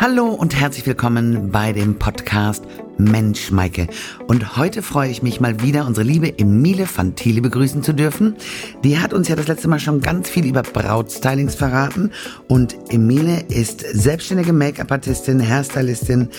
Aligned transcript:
Hallo 0.00 0.28
und 0.28 0.58
herzlich 0.58 0.86
willkommen 0.86 1.50
bei 1.50 1.74
dem 1.74 1.96
Podcast 1.96 2.64
Mensch 2.96 3.50
Maike. 3.50 3.86
Und 4.28 4.56
heute 4.56 4.80
freue 4.80 5.10
ich 5.10 5.22
mich 5.22 5.42
mal 5.42 5.60
wieder, 5.60 5.86
unsere 5.86 6.06
liebe 6.06 6.38
Emile 6.38 6.86
Fantili 6.86 7.42
begrüßen 7.42 7.82
zu 7.82 7.92
dürfen. 7.92 8.34
Die 8.82 8.98
hat 8.98 9.12
uns 9.12 9.28
ja 9.28 9.36
das 9.36 9.46
letzte 9.46 9.68
Mal 9.68 9.78
schon 9.78 10.00
ganz 10.00 10.30
viel 10.30 10.46
über 10.46 10.62
Brautstylings 10.62 11.54
verraten. 11.54 12.12
Und 12.48 12.78
Emile 12.88 13.44
ist 13.48 13.80
selbstständige 13.80 14.54
Make-up-Artistin, 14.54 15.46
Hairstylistin 15.46 16.30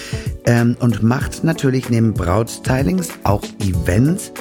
ähm, 0.48 0.76
und 0.80 1.04
macht 1.04 1.44
natürlich 1.44 1.88
neben 1.92 2.16
Brautstylings 2.16 3.10
auch 3.24 3.44
Events 3.60 4.32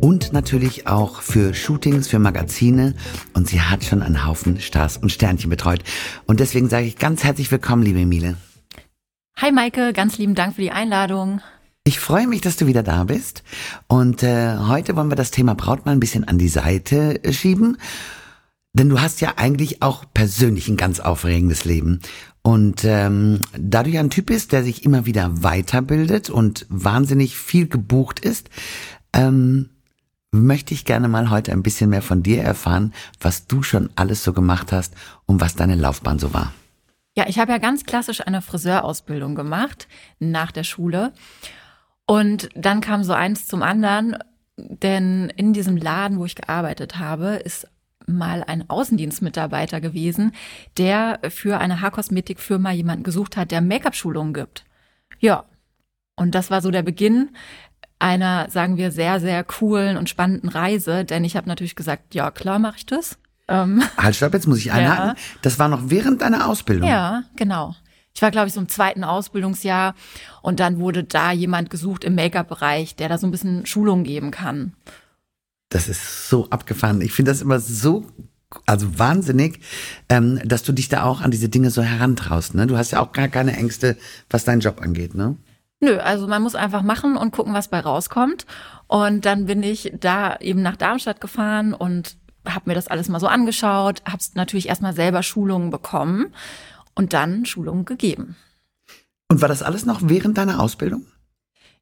und 0.00 0.32
natürlich 0.32 0.86
auch 0.86 1.20
für 1.20 1.52
Shootings, 1.52 2.08
für 2.08 2.18
Magazine. 2.18 2.94
Und 3.34 3.46
sie 3.46 3.60
hat 3.60 3.84
schon 3.84 4.00
einen 4.00 4.26
Haufen 4.26 4.58
Stars 4.58 4.96
und 4.96 5.12
Sternchen 5.12 5.50
betreut. 5.50 5.84
Und 6.24 6.40
deswegen 6.40 6.70
sage 6.70 6.86
ich 6.86 6.96
ganz 6.96 7.24
herzlich 7.24 7.50
willkommen, 7.50 7.82
liebe 7.82 8.00
Emile. 8.00 8.36
Hi 9.36 9.50
Maike, 9.50 9.92
ganz 9.92 10.16
lieben 10.16 10.36
Dank 10.36 10.54
für 10.54 10.62
die 10.62 10.70
Einladung. 10.70 11.40
Ich 11.82 11.98
freue 11.98 12.28
mich, 12.28 12.40
dass 12.40 12.56
du 12.56 12.66
wieder 12.66 12.84
da 12.84 13.02
bist. 13.02 13.42
Und 13.88 14.22
äh, 14.22 14.56
heute 14.58 14.94
wollen 14.94 15.10
wir 15.10 15.16
das 15.16 15.32
Thema 15.32 15.54
Braut 15.54 15.84
mal 15.84 15.92
ein 15.92 16.00
bisschen 16.00 16.22
an 16.22 16.38
die 16.38 16.48
Seite 16.48 17.22
äh, 17.24 17.32
schieben. 17.32 17.76
Denn 18.74 18.88
du 18.88 19.00
hast 19.00 19.20
ja 19.20 19.34
eigentlich 19.36 19.82
auch 19.82 20.04
persönlich 20.14 20.68
ein 20.68 20.76
ganz 20.76 21.00
aufregendes 21.00 21.64
Leben. 21.64 22.00
Und 22.42 22.84
ähm, 22.84 23.40
da 23.58 23.82
du 23.82 23.90
ja 23.90 24.00
ein 24.00 24.10
Typ 24.10 24.26
bist, 24.26 24.52
der 24.52 24.62
sich 24.62 24.84
immer 24.84 25.04
wieder 25.04 25.42
weiterbildet 25.42 26.30
und 26.30 26.64
wahnsinnig 26.68 27.36
viel 27.36 27.66
gebucht 27.66 28.20
ist, 28.20 28.50
ähm, 29.12 29.68
möchte 30.30 30.74
ich 30.74 30.84
gerne 30.84 31.08
mal 31.08 31.30
heute 31.30 31.52
ein 31.52 31.62
bisschen 31.62 31.90
mehr 31.90 32.02
von 32.02 32.22
dir 32.22 32.42
erfahren, 32.42 32.94
was 33.20 33.46
du 33.46 33.62
schon 33.64 33.90
alles 33.96 34.22
so 34.22 34.32
gemacht 34.32 34.70
hast 34.70 34.94
und 35.26 35.40
was 35.40 35.56
deine 35.56 35.74
Laufbahn 35.74 36.20
so 36.20 36.32
war. 36.32 36.52
Ja, 37.16 37.26
ich 37.28 37.38
habe 37.38 37.52
ja 37.52 37.58
ganz 37.58 37.84
klassisch 37.84 38.26
eine 38.26 38.42
Friseurausbildung 38.42 39.34
gemacht 39.34 39.86
nach 40.18 40.50
der 40.50 40.64
Schule. 40.64 41.12
Und 42.06 42.48
dann 42.54 42.80
kam 42.80 43.04
so 43.04 43.12
eins 43.12 43.46
zum 43.46 43.62
anderen, 43.62 44.16
denn 44.56 45.30
in 45.36 45.52
diesem 45.52 45.76
Laden, 45.76 46.18
wo 46.18 46.24
ich 46.24 46.34
gearbeitet 46.34 46.98
habe, 46.98 47.36
ist 47.36 47.68
mal 48.06 48.44
ein 48.44 48.68
Außendienstmitarbeiter 48.68 49.80
gewesen, 49.80 50.32
der 50.76 51.20
für 51.30 51.58
eine 51.58 51.80
Haarkosmetikfirma 51.80 52.72
jemanden 52.72 53.04
gesucht 53.04 53.36
hat, 53.36 53.50
der 53.50 53.60
Make-up-Schulungen 53.60 54.34
gibt. 54.34 54.64
Ja. 55.20 55.44
Und 56.16 56.34
das 56.34 56.50
war 56.50 56.60
so 56.62 56.70
der 56.70 56.82
Beginn 56.82 57.30
einer, 57.98 58.50
sagen 58.50 58.76
wir, 58.76 58.90
sehr, 58.90 59.18
sehr 59.18 59.42
coolen 59.44 59.96
und 59.96 60.08
spannenden 60.08 60.48
Reise, 60.48 61.04
denn 61.04 61.24
ich 61.24 61.36
habe 61.36 61.48
natürlich 61.48 61.74
gesagt, 61.74 62.14
ja, 62.14 62.30
klar 62.30 62.58
mache 62.58 62.76
ich 62.76 62.86
das. 62.86 63.18
Ähm, 63.48 63.82
halt, 63.96 64.16
stopp, 64.16 64.34
jetzt 64.34 64.46
muss 64.46 64.58
ich 64.58 64.72
einhaken. 64.72 65.08
Ja. 65.08 65.14
Das 65.42 65.58
war 65.58 65.68
noch 65.68 65.90
während 65.90 66.22
deiner 66.22 66.48
Ausbildung. 66.48 66.88
Ja, 66.88 67.24
genau. 67.36 67.74
Ich 68.14 68.22
war, 68.22 68.30
glaube 68.30 68.46
ich, 68.46 68.54
so 68.54 68.60
im 68.60 68.68
zweiten 68.68 69.02
Ausbildungsjahr 69.02 69.94
und 70.40 70.60
dann 70.60 70.78
wurde 70.78 71.02
da 71.02 71.32
jemand 71.32 71.68
gesucht 71.68 72.04
im 72.04 72.14
Make-up-Bereich, 72.14 72.94
der 72.94 73.08
da 73.08 73.18
so 73.18 73.26
ein 73.26 73.32
bisschen 73.32 73.66
Schulung 73.66 74.04
geben 74.04 74.30
kann. 74.30 74.74
Das 75.68 75.88
ist 75.88 76.28
so 76.28 76.48
abgefahren. 76.50 77.00
Ich 77.00 77.12
finde 77.12 77.32
das 77.32 77.42
immer 77.42 77.58
so 77.58 78.06
also 78.66 78.98
wahnsinnig, 78.98 79.60
ähm, 80.08 80.40
dass 80.44 80.62
du 80.62 80.72
dich 80.72 80.88
da 80.88 81.04
auch 81.04 81.20
an 81.20 81.30
diese 81.30 81.48
Dinge 81.48 81.70
so 81.70 81.82
herantraust. 81.82 82.54
Ne? 82.54 82.66
Du 82.66 82.76
hast 82.76 82.92
ja 82.92 83.00
auch 83.00 83.12
gar 83.12 83.28
keine 83.28 83.56
Ängste, 83.56 83.96
was 84.30 84.44
deinen 84.44 84.60
Job 84.60 84.80
angeht, 84.80 85.14
ne? 85.14 85.36
Nö, 85.80 85.98
also 85.98 86.26
man 86.26 86.42
muss 86.42 86.54
einfach 86.54 86.82
machen 86.82 87.16
und 87.16 87.32
gucken, 87.32 87.52
was 87.52 87.68
bei 87.68 87.80
rauskommt. 87.80 88.46
Und 88.86 89.26
dann 89.26 89.46
bin 89.46 89.62
ich 89.62 89.92
da 90.00 90.36
eben 90.36 90.62
nach 90.62 90.76
Darmstadt 90.76 91.20
gefahren 91.20 91.74
und 91.74 92.16
habe 92.46 92.70
mir 92.70 92.74
das 92.74 92.88
alles 92.88 93.08
mal 93.08 93.20
so 93.20 93.26
angeschaut, 93.26 94.02
habe 94.04 94.22
natürlich 94.34 94.68
erstmal 94.68 94.94
selber 94.94 95.22
Schulungen 95.22 95.70
bekommen 95.70 96.32
und 96.94 97.12
dann 97.12 97.46
Schulungen 97.46 97.84
gegeben. 97.84 98.36
Und 99.28 99.40
war 99.40 99.48
das 99.48 99.62
alles 99.62 99.86
noch 99.86 100.00
während 100.02 100.38
deiner 100.38 100.60
Ausbildung? 100.60 101.06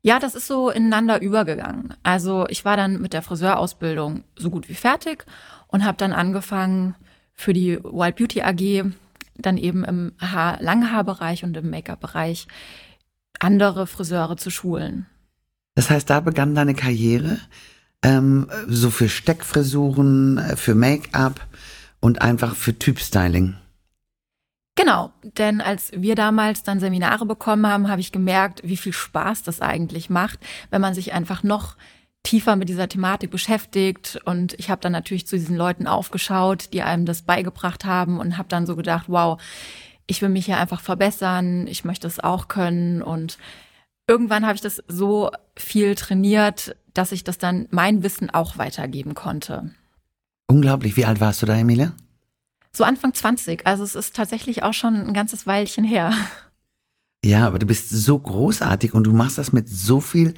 Ja, 0.00 0.18
das 0.18 0.34
ist 0.34 0.46
so 0.48 0.70
ineinander 0.70 1.22
übergegangen. 1.22 1.94
Also 2.02 2.46
ich 2.48 2.64
war 2.64 2.76
dann 2.76 3.00
mit 3.00 3.12
der 3.12 3.22
Friseurausbildung 3.22 4.24
so 4.36 4.50
gut 4.50 4.68
wie 4.68 4.74
fertig 4.74 5.24
und 5.68 5.84
habe 5.84 5.96
dann 5.96 6.12
angefangen 6.12 6.96
für 7.34 7.52
die 7.52 7.78
Wild 7.82 8.16
Beauty 8.16 8.42
AG 8.42 8.92
dann 9.36 9.56
eben 9.56 9.84
im 9.84 10.12
Haar 10.20 10.60
Langhaarbereich 10.60 11.44
und 11.44 11.56
im 11.56 11.70
Make-up-Bereich 11.70 12.46
andere 13.38 13.86
Friseure 13.86 14.36
zu 14.36 14.50
schulen. 14.50 15.06
Das 15.74 15.88
heißt, 15.88 16.10
da 16.10 16.20
begann 16.20 16.54
deine 16.54 16.74
Karriere, 16.74 17.38
ähm, 18.02 18.48
so 18.68 18.90
für 18.90 19.08
Steckfrisuren, 19.08 20.38
äh, 20.38 20.56
für 20.56 20.74
Make-up 20.74 21.40
und 22.00 22.22
einfach 22.22 22.54
für 22.54 22.78
Typstyling. 22.78 23.56
Genau, 24.74 25.12
denn 25.22 25.60
als 25.60 25.92
wir 25.94 26.14
damals 26.14 26.62
dann 26.62 26.80
Seminare 26.80 27.26
bekommen 27.26 27.66
haben, 27.66 27.88
habe 27.88 28.00
ich 28.00 28.10
gemerkt, 28.10 28.62
wie 28.64 28.78
viel 28.78 28.94
Spaß 28.94 29.42
das 29.42 29.60
eigentlich 29.60 30.08
macht, 30.08 30.38
wenn 30.70 30.80
man 30.80 30.94
sich 30.94 31.12
einfach 31.12 31.42
noch 31.42 31.76
tiefer 32.22 32.56
mit 32.56 32.68
dieser 32.68 32.88
Thematik 32.88 33.30
beschäftigt. 33.30 34.18
Und 34.24 34.54
ich 34.58 34.70
habe 34.70 34.80
dann 34.80 34.92
natürlich 34.92 35.26
zu 35.26 35.36
diesen 35.36 35.56
Leuten 35.56 35.86
aufgeschaut, 35.86 36.72
die 36.72 36.82
einem 36.82 37.04
das 37.04 37.22
beigebracht 37.22 37.84
haben 37.84 38.18
und 38.18 38.38
habe 38.38 38.48
dann 38.48 38.64
so 38.64 38.74
gedacht, 38.74 39.06
wow, 39.08 39.40
ich 40.06 40.22
will 40.22 40.30
mich 40.30 40.46
hier 40.46 40.58
einfach 40.58 40.80
verbessern, 40.80 41.66
ich 41.66 41.84
möchte 41.84 42.06
es 42.06 42.18
auch 42.18 42.48
können. 42.48 43.02
Und 43.02 43.38
irgendwann 44.06 44.44
habe 44.44 44.54
ich 44.54 44.60
das 44.60 44.82
so 44.88 45.30
viel 45.56 45.94
trainiert, 45.94 46.76
dass 46.94 47.12
ich 47.12 47.24
das 47.24 47.38
dann 47.38 47.68
mein 47.70 48.02
Wissen 48.02 48.30
auch 48.30 48.58
weitergeben 48.58 49.14
konnte. 49.14 49.70
Unglaublich. 50.46 50.96
Wie 50.96 51.04
alt 51.04 51.20
warst 51.20 51.42
du 51.42 51.46
da, 51.46 51.56
Emilia? 51.56 51.92
So 52.72 52.84
Anfang 52.84 53.14
20. 53.14 53.66
Also 53.66 53.84
es 53.84 53.94
ist 53.94 54.16
tatsächlich 54.16 54.62
auch 54.62 54.74
schon 54.74 54.96
ein 54.96 55.14
ganzes 55.14 55.46
Weilchen 55.46 55.84
her. 55.84 56.12
Ja, 57.24 57.46
aber 57.46 57.58
du 57.58 57.66
bist 57.66 57.90
so 57.90 58.18
großartig 58.18 58.94
und 58.94 59.04
du 59.04 59.12
machst 59.12 59.38
das 59.38 59.52
mit 59.52 59.68
so 59.68 60.00
viel 60.00 60.34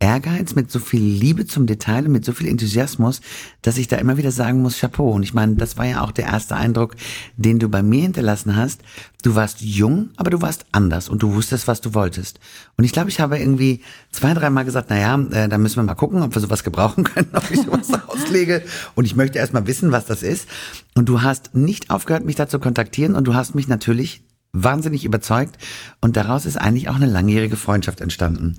Ehrgeiz, 0.00 0.54
mit 0.54 0.70
so 0.70 0.78
viel 0.78 1.02
Liebe 1.02 1.46
zum 1.46 1.66
Detail 1.66 2.06
und 2.06 2.12
mit 2.12 2.24
so 2.24 2.32
viel 2.32 2.46
Enthusiasmus, 2.46 3.20
dass 3.62 3.78
ich 3.78 3.88
da 3.88 3.96
immer 3.96 4.16
wieder 4.16 4.30
sagen 4.30 4.62
muss, 4.62 4.78
Chapeau. 4.78 5.10
Und 5.10 5.24
ich 5.24 5.34
meine, 5.34 5.56
das 5.56 5.76
war 5.76 5.86
ja 5.86 6.02
auch 6.02 6.12
der 6.12 6.26
erste 6.26 6.54
Eindruck, 6.54 6.94
den 7.36 7.58
du 7.58 7.68
bei 7.68 7.82
mir 7.82 8.02
hinterlassen 8.02 8.54
hast. 8.54 8.82
Du 9.24 9.34
warst 9.34 9.60
jung, 9.60 10.10
aber 10.16 10.30
du 10.30 10.40
warst 10.40 10.66
anders 10.70 11.08
und 11.08 11.22
du 11.24 11.34
wusstest, 11.34 11.66
was 11.66 11.80
du 11.80 11.94
wolltest. 11.94 12.38
Und 12.76 12.84
ich 12.84 12.92
glaube, 12.92 13.08
ich 13.08 13.18
habe 13.18 13.40
irgendwie 13.40 13.82
zwei, 14.12 14.34
dreimal 14.34 14.64
gesagt, 14.64 14.86
na 14.90 14.98
ja, 14.98 15.20
äh, 15.32 15.48
da 15.48 15.58
müssen 15.58 15.76
wir 15.76 15.82
mal 15.82 15.94
gucken, 15.94 16.22
ob 16.22 16.32
wir 16.32 16.40
sowas 16.40 16.62
gebrauchen 16.62 17.02
können, 17.14 17.30
ob 17.32 17.50
ich 17.50 17.62
sowas 17.62 17.90
auslege. 18.06 18.62
Und 18.94 19.04
ich 19.04 19.16
möchte 19.16 19.38
erst 19.38 19.52
mal 19.52 19.66
wissen, 19.66 19.90
was 19.90 20.06
das 20.06 20.22
ist. 20.22 20.48
Und 20.94 21.08
du 21.08 21.22
hast 21.22 21.56
nicht 21.56 21.90
aufgehört, 21.90 22.24
mich 22.24 22.36
da 22.36 22.48
zu 22.48 22.60
kontaktieren 22.60 23.16
und 23.16 23.24
du 23.24 23.34
hast 23.34 23.56
mich 23.56 23.66
natürlich 23.66 24.22
wahnsinnig 24.52 25.04
überzeugt 25.04 25.58
und 26.00 26.16
daraus 26.16 26.46
ist 26.46 26.56
eigentlich 26.56 26.88
auch 26.88 26.96
eine 26.96 27.06
langjährige 27.06 27.56
Freundschaft 27.56 28.00
entstanden. 28.00 28.56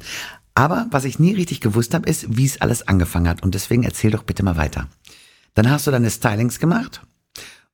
Aber 0.56 0.88
was 0.92 1.06
ich 1.06 1.20
nie 1.20 1.34
richtig 1.34 1.62
gewusst 1.62 1.94
habe, 1.94 2.10
ist, 2.10 2.38
wie 2.38 2.46
es 2.46 2.62
alles 2.62 2.88
angefangen 2.88 3.30
hat. 3.30 3.44
Und 3.44 3.56
deswegen 3.56 3.84
erzähl 3.84 4.12
doch 4.12 4.24
bitte 4.24 4.44
mal 4.44 4.58
weiter. 4.58 4.88
Dann 5.54 5.70
hast 5.70 5.88
du 5.88 5.92
deine 5.92 6.10
Stylings 6.10 6.60
gemacht 6.60 7.02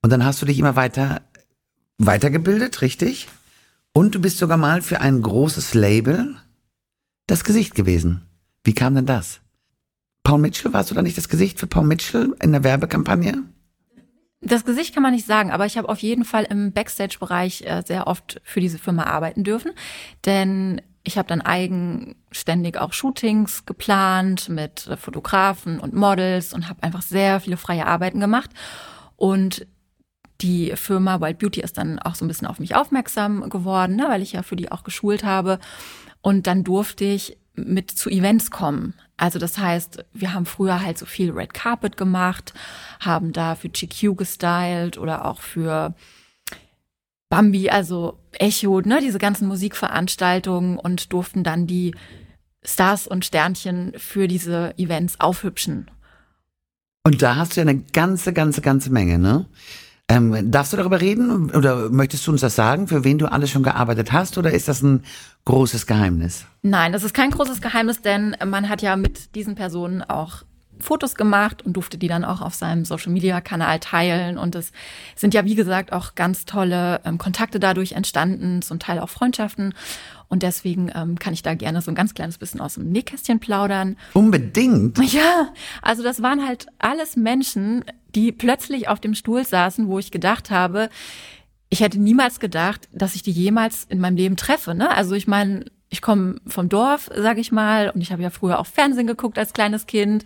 und 0.02 0.12
dann 0.12 0.24
hast 0.24 0.42
du 0.42 0.46
dich 0.46 0.60
immer 0.60 0.76
weiter 0.76 1.22
weitergebildet, 1.98 2.82
richtig? 2.82 3.28
Und 3.94 4.16
du 4.16 4.20
bist 4.20 4.38
sogar 4.38 4.58
mal 4.58 4.82
für 4.82 5.00
ein 5.02 5.22
großes 5.22 5.74
Label 5.74 6.36
das 7.28 7.44
Gesicht 7.44 7.76
gewesen. 7.76 8.28
Wie 8.64 8.74
kam 8.74 8.96
denn 8.96 9.06
das? 9.06 9.40
Paul 10.24 10.40
Mitchell, 10.40 10.74
warst 10.74 10.92
du 10.92 10.96
da 10.96 11.02
nicht 11.02 11.18
das 11.18 11.30
Gesicht 11.30 11.60
für 11.60 11.68
Paul 11.68 11.86
Mitchell 11.86 12.36
in 12.42 12.52
der 12.52 12.64
Werbekampagne? 12.64 13.44
Das 14.42 14.66
Gesicht 14.66 14.94
kann 14.94 15.04
man 15.04 15.14
nicht 15.14 15.26
sagen, 15.26 15.52
aber 15.52 15.66
ich 15.66 15.78
habe 15.78 15.90
auf 15.90 16.00
jeden 16.00 16.26
Fall 16.26 16.44
im 16.44 16.72
Backstage-Bereich 16.72 17.62
äh, 17.62 17.84
sehr 17.86 18.08
oft 18.08 18.42
für 18.44 18.60
diese 18.60 18.78
Firma 18.78 19.04
arbeiten 19.04 19.44
dürfen. 19.44 19.72
Denn 20.26 20.82
ich 21.06 21.18
habe 21.18 21.30
dann 21.30 21.42
eigenständig 21.42 22.78
auch 22.78 22.92
Shootings 22.92 23.66
geplant 23.66 24.50
mit 24.50 24.88
äh, 24.88 24.98
Fotografen 24.98 25.80
und 25.80 25.94
Models 25.94 26.54
und 26.54 26.68
habe 26.68 26.84
einfach 26.84 27.02
sehr 27.02 27.40
viele 27.40 27.58
freie 27.58 27.86
Arbeiten 27.86 28.20
gemacht. 28.20 28.50
Und 29.16 29.66
die 30.42 30.74
Firma 30.76 31.22
Wild 31.22 31.38
Beauty 31.38 31.62
ist 31.62 31.78
dann 31.78 32.00
auch 32.00 32.16
so 32.16 32.26
ein 32.26 32.28
bisschen 32.28 32.48
auf 32.48 32.60
mich 32.60 32.76
aufmerksam 32.76 33.50
geworden, 33.50 33.96
ne, 33.96 34.08
weil 34.10 34.22
ich 34.22 34.34
ja 34.34 34.44
für 34.44 34.58
die 34.58 34.72
auch 34.72 34.84
geschult 34.84 35.24
habe. 35.24 35.60
Und 36.22 36.48
dann 36.48 36.64
durfte 36.64 37.06
ich 37.06 37.38
mit 37.54 37.92
zu 37.92 38.10
Events 38.10 38.52
kommen. 38.52 38.96
Also 39.16 39.40
das 39.40 39.58
heißt, 39.58 40.04
wir 40.12 40.34
haben 40.34 40.46
früher 40.46 40.82
halt 40.82 40.98
so 40.98 41.06
viel 41.06 41.32
Red 41.32 41.54
Carpet 41.54 41.96
gemacht, 41.96 42.54
haben 43.00 43.32
da 43.32 43.56
für 43.56 43.70
GQ 43.70 44.18
gestylt 44.18 44.98
oder 44.98 45.24
auch 45.24 45.40
für 45.40 45.94
Bambi, 47.30 47.70
also 47.70 48.20
Echo, 48.34 48.82
ne, 48.82 49.00
diese 49.02 49.18
ganzen 49.18 49.48
Musikveranstaltungen 49.48 50.78
und 50.78 51.12
durften 51.12 51.44
dann 51.44 51.68
die 51.68 51.96
Stars 52.64 53.08
und 53.08 53.26
Sternchen 53.26 53.94
für 53.98 54.28
diese 54.28 54.78
Events 54.78 55.20
aufhübschen. 55.20 55.90
Und 57.04 57.22
da 57.22 57.36
hast 57.36 57.56
du 57.56 57.62
ja 57.62 57.68
eine 57.68 57.82
ganze, 57.94 58.34
ganze, 58.34 58.62
ganze 58.62 58.92
Menge, 58.92 59.20
ne? 59.20 59.46
Ähm, 60.08 60.52
darfst 60.52 60.72
du 60.72 60.78
darüber 60.78 61.02
reden 61.02 61.50
oder 61.52 61.90
möchtest 61.90 62.28
du 62.28 62.32
uns 62.32 62.42
das 62.42 62.56
sagen, 62.56 62.88
für 62.88 63.04
wen 63.04 63.18
du 63.18 63.32
alles 63.32 63.50
schon 63.50 63.64
gearbeitet 63.64 64.12
hast 64.12 64.38
oder 64.38 64.52
ist 64.52 64.68
das 64.68 64.84
ein 64.84 65.04
großes 65.46 65.88
Geheimnis? 65.88 66.46
Nein, 66.62 66.94
das 66.94 67.04
ist 67.04 67.16
kein 67.16 67.32
großes 67.32 67.60
Geheimnis, 67.60 68.02
denn 68.02 68.36
man 68.46 68.70
hat 68.70 68.84
ja 68.84 68.96
mit 68.98 69.34
diesen 69.34 69.56
Personen 69.56 70.04
auch 70.04 70.44
Fotos 70.80 71.16
gemacht 71.16 71.66
und 71.66 71.74
durfte 71.74 71.98
die 71.98 72.08
dann 72.08 72.26
auch 72.26 72.42
auf 72.42 72.54
seinem 72.54 72.86
Social-Media-Kanal 72.86 73.80
teilen. 73.80 74.38
Und 74.38 74.56
es 74.56 74.72
sind 75.16 75.34
ja, 75.34 75.46
wie 75.46 75.56
gesagt, 75.56 75.94
auch 75.94 76.16
ganz 76.16 76.46
tolle 76.46 77.02
ähm, 77.06 77.18
Kontakte 77.18 77.60
dadurch 77.60 77.94
entstanden, 77.94 78.62
zum 78.62 78.80
Teil 78.80 79.00
auch 79.00 79.10
Freundschaften. 79.10 79.74
Und 80.28 80.44
deswegen 80.44 80.92
ähm, 80.94 81.20
kann 81.20 81.34
ich 81.34 81.44
da 81.44 81.54
gerne 81.54 81.82
so 81.82 81.92
ein 81.92 81.96
ganz 81.96 82.14
kleines 82.14 82.38
bisschen 82.38 82.62
aus 82.62 82.76
dem 82.76 82.92
Nähkästchen 82.92 83.40
plaudern. 83.40 83.98
Unbedingt. 84.14 84.98
Ja, 85.14 85.50
also 85.82 86.04
das 86.04 86.22
waren 86.22 86.46
halt 86.46 86.68
alles 86.80 87.16
Menschen, 87.16 87.86
die 88.16 88.32
plötzlich 88.32 88.88
auf 88.88 89.00
dem 89.00 89.14
Stuhl 89.14 89.46
saßen, 89.46 89.88
wo 89.88 90.00
ich 90.00 90.12
gedacht 90.12 90.50
habe, 90.50 90.90
ich 91.70 91.82
hätte 91.82 92.00
niemals 92.00 92.40
gedacht, 92.40 92.88
dass 92.92 93.16
ich 93.16 93.24
die 93.24 93.32
jemals 93.32 93.86
in 93.90 94.00
meinem 94.00 94.16
Leben 94.16 94.36
treffe. 94.36 94.76
Ne? 94.76 94.90
Also 94.90 95.16
ich 95.16 95.28
meine, 95.28 95.66
ich 95.96 96.02
komme 96.02 96.36
vom 96.46 96.68
Dorf, 96.68 97.10
sag 97.16 97.38
ich 97.38 97.54
mal, 97.54 97.90
und 97.90 98.02
ich 98.02 98.12
habe 98.12 98.22
ja 98.22 98.30
früher 98.30 98.60
auch 98.60 98.66
Fernsehen 98.66 99.08
geguckt 99.08 99.40
als 99.40 99.54
kleines 99.54 99.88
Kind. 99.88 100.26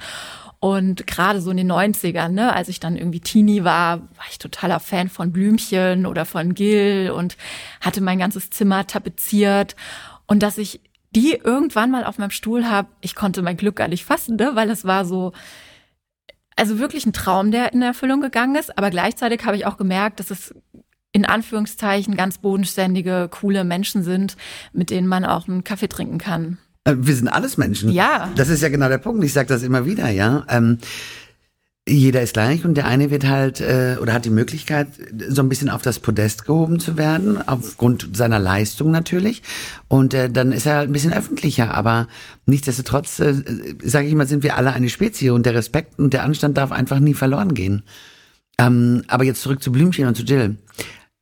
Und 0.60 1.06
gerade 1.06 1.42
so 1.42 1.52
in 1.52 1.58
den 1.58 1.72
90ern, 1.72 2.30
ne, 2.30 2.54
als 2.54 2.70
ich 2.70 2.80
dann 2.80 2.98
irgendwie 2.98 3.20
Teenie 3.20 3.64
war, 3.64 4.00
war 4.00 4.26
ich 4.32 4.40
totaler 4.40 4.80
Fan 4.80 5.10
von 5.10 5.32
Blümchen 5.32 6.08
oder 6.08 6.26
von 6.26 6.56
Gil 6.56 7.12
und 7.12 7.38
hatte 7.82 8.02
mein 8.02 8.18
ganzes 8.18 8.50
Zimmer 8.50 8.88
tapeziert. 8.88 9.76
Und 10.26 10.42
dass 10.42 10.58
ich 10.58 10.82
die 11.16 11.34
irgendwann 11.34 11.92
mal 11.92 12.04
auf 12.04 12.18
meinem 12.18 12.32
Stuhl 12.32 12.66
habe, 12.66 12.90
ich 13.02 13.14
konnte 13.14 13.44
mein 13.44 13.58
Glück 13.58 13.76
gar 13.76 13.88
nicht 13.88 14.06
fassen, 14.06 14.38
ne, 14.38 14.52
weil 14.56 14.72
es 14.72 14.86
war 14.86 15.06
so, 15.06 15.34
also 16.56 16.80
wirklich 16.80 17.06
ein 17.06 17.14
Traum, 17.14 17.52
der 17.52 17.74
in 17.74 17.84
Erfüllung 17.84 18.22
gegangen 18.22 18.56
ist. 18.56 18.76
Aber 18.76 18.90
gleichzeitig 18.90 19.46
habe 19.46 19.56
ich 19.56 19.68
auch 19.68 19.78
gemerkt, 19.78 20.20
dass 20.20 20.32
es 20.32 20.56
in 21.12 21.26
Anführungszeichen 21.26 22.16
ganz 22.16 22.38
bodenständige, 22.38 23.30
coole 23.32 23.64
Menschen 23.64 24.04
sind, 24.04 24.38
mit 24.74 24.90
denen 24.90 25.08
man 25.08 25.26
auch 25.26 25.48
einen 25.48 25.64
Kaffee 25.64 25.90
trinken 25.90 26.18
kann. 26.18 26.58
Äh, 26.84 26.96
wir 26.98 27.16
sind 27.16 27.28
alles 27.28 27.58
Menschen. 27.58 27.92
Ja. 27.92 28.30
Das 28.36 28.50
ist 28.50 28.62
ja 28.62 28.70
genau 28.70 28.90
der 28.90 29.00
Punkt. 29.00 29.24
Ich 29.24 29.34
sage 29.34 29.48
das 29.48 29.64
immer 29.64 29.86
wieder, 29.86 30.10
ja. 30.10 30.46
Ähm, 30.50 30.78
jeder 31.88 32.22
ist 32.22 32.34
gleich 32.34 32.66
und 32.66 32.76
der 32.76 32.86
eine 32.86 33.10
wird 33.10 33.26
halt 33.26 33.62
äh, 33.62 33.98
oder 34.00 34.14
hat 34.14 34.26
die 34.26 34.30
Möglichkeit, 34.30 34.90
so 35.28 35.42
ein 35.42 35.50
bisschen 35.50 35.70
auf 35.70 35.82
das 35.82 36.00
Podest 36.00 36.46
gehoben 36.46 36.80
zu 36.80 36.98
werden, 36.98 37.40
aufgrund 37.48 38.16
seiner 38.16 38.38
Leistung 38.38 38.92
natürlich. 38.92 39.42
Und 39.88 40.14
äh, 40.14 40.30
dann 40.30 40.52
ist 40.52 40.68
er 40.68 40.82
ein 40.82 40.92
bisschen 40.92 41.14
öffentlicher. 41.14 41.74
Aber 41.74 42.08
nichtsdestotrotz, 42.46 43.20
äh, 43.20 43.34
sage 43.84 44.08
ich 44.08 44.14
mal, 44.14 44.28
sind 44.28 44.44
wir 44.44 44.56
alle 44.56 44.74
eine 44.74 44.90
Spezie 44.90 45.32
und 45.32 45.48
der 45.48 45.56
Respekt 45.56 45.98
und 45.98 46.14
der 46.14 46.24
Anstand 46.24 46.58
darf 46.58 46.72
einfach 46.72 47.00
nie 47.00 47.16
verloren 47.16 47.56
gehen. 47.56 47.84
Ähm, 48.60 49.04
aber 49.08 49.24
jetzt 49.24 49.42
zurück 49.42 49.64
zu 49.64 49.72
Blümchen 49.72 50.08
und 50.08 50.16
zu 50.16 50.24
Jill. 50.24 50.58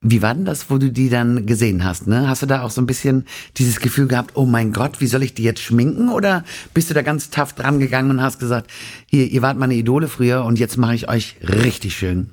Wie 0.02 0.22
war 0.22 0.36
denn 0.36 0.46
das, 0.46 0.70
wo 0.70 0.78
du 0.78 0.92
die 0.92 1.10
dann 1.10 1.48
gesehen 1.48 1.84
hast? 1.84 2.06
Ne? 2.06 2.30
Hast 2.30 2.44
du 2.44 2.46
da 2.46 2.62
auch 2.62 2.70
so 2.70 2.82
ein 2.82 2.86
bisschen 2.86 3.26
dieses 3.58 3.80
Gefühl 3.80 4.08
gehabt, 4.08 4.36
oh 4.36 4.46
mein 4.46 4.72
Gott, 4.72 5.02
wie 5.02 5.08
soll 5.08 5.24
ich 5.24 5.34
die 5.34 5.44
jetzt 5.44 5.60
schminken? 5.60 6.10
Oder 6.10 6.44
bist 6.76 6.90
du 6.90 6.94
da 6.94 7.02
ganz 7.02 7.32
tough 7.32 7.54
dran 7.54 7.80
gegangen 7.80 8.12
und 8.12 8.22
hast 8.22 8.38
gesagt, 8.38 8.70
hier, 9.08 9.26
ihr 9.26 9.42
wart 9.42 9.58
meine 9.58 9.74
Idole 9.74 10.08
früher 10.08 10.46
und 10.46 10.60
jetzt 10.60 10.78
mache 10.78 10.94
ich 10.94 11.10
euch 11.10 11.38
richtig 11.42 11.96
schön? 11.96 12.32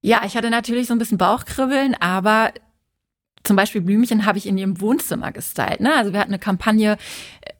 Ja, 0.00 0.22
ich 0.24 0.36
hatte 0.36 0.48
natürlich 0.48 0.86
so 0.86 0.94
ein 0.94 0.98
bisschen 0.98 1.18
Bauchkribbeln, 1.18 1.94
aber 2.00 2.52
zum 3.42 3.56
Beispiel 3.56 3.82
Blümchen 3.82 4.24
habe 4.24 4.38
ich 4.38 4.46
in 4.46 4.56
ihrem 4.56 4.80
Wohnzimmer 4.80 5.32
gestylt. 5.32 5.80
Ne? 5.80 5.94
Also 5.94 6.14
wir 6.14 6.20
hatten 6.20 6.30
eine 6.30 6.38
Kampagne 6.38 6.96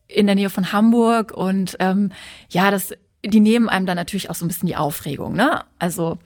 in 0.08 0.26
der 0.26 0.34
Nähe 0.34 0.50
von 0.50 0.72
Hamburg 0.72 1.32
und 1.32 1.76
ähm, 1.78 2.10
ja, 2.48 2.70
das, 2.70 2.94
die 3.22 3.40
nehmen 3.40 3.68
einem 3.68 3.84
dann 3.84 3.96
natürlich 3.96 4.30
auch 4.30 4.34
so 4.34 4.46
ein 4.46 4.48
bisschen 4.48 4.66
die 4.66 4.76
Aufregung. 4.76 5.34
Ne? 5.34 5.62
Also 5.78 6.18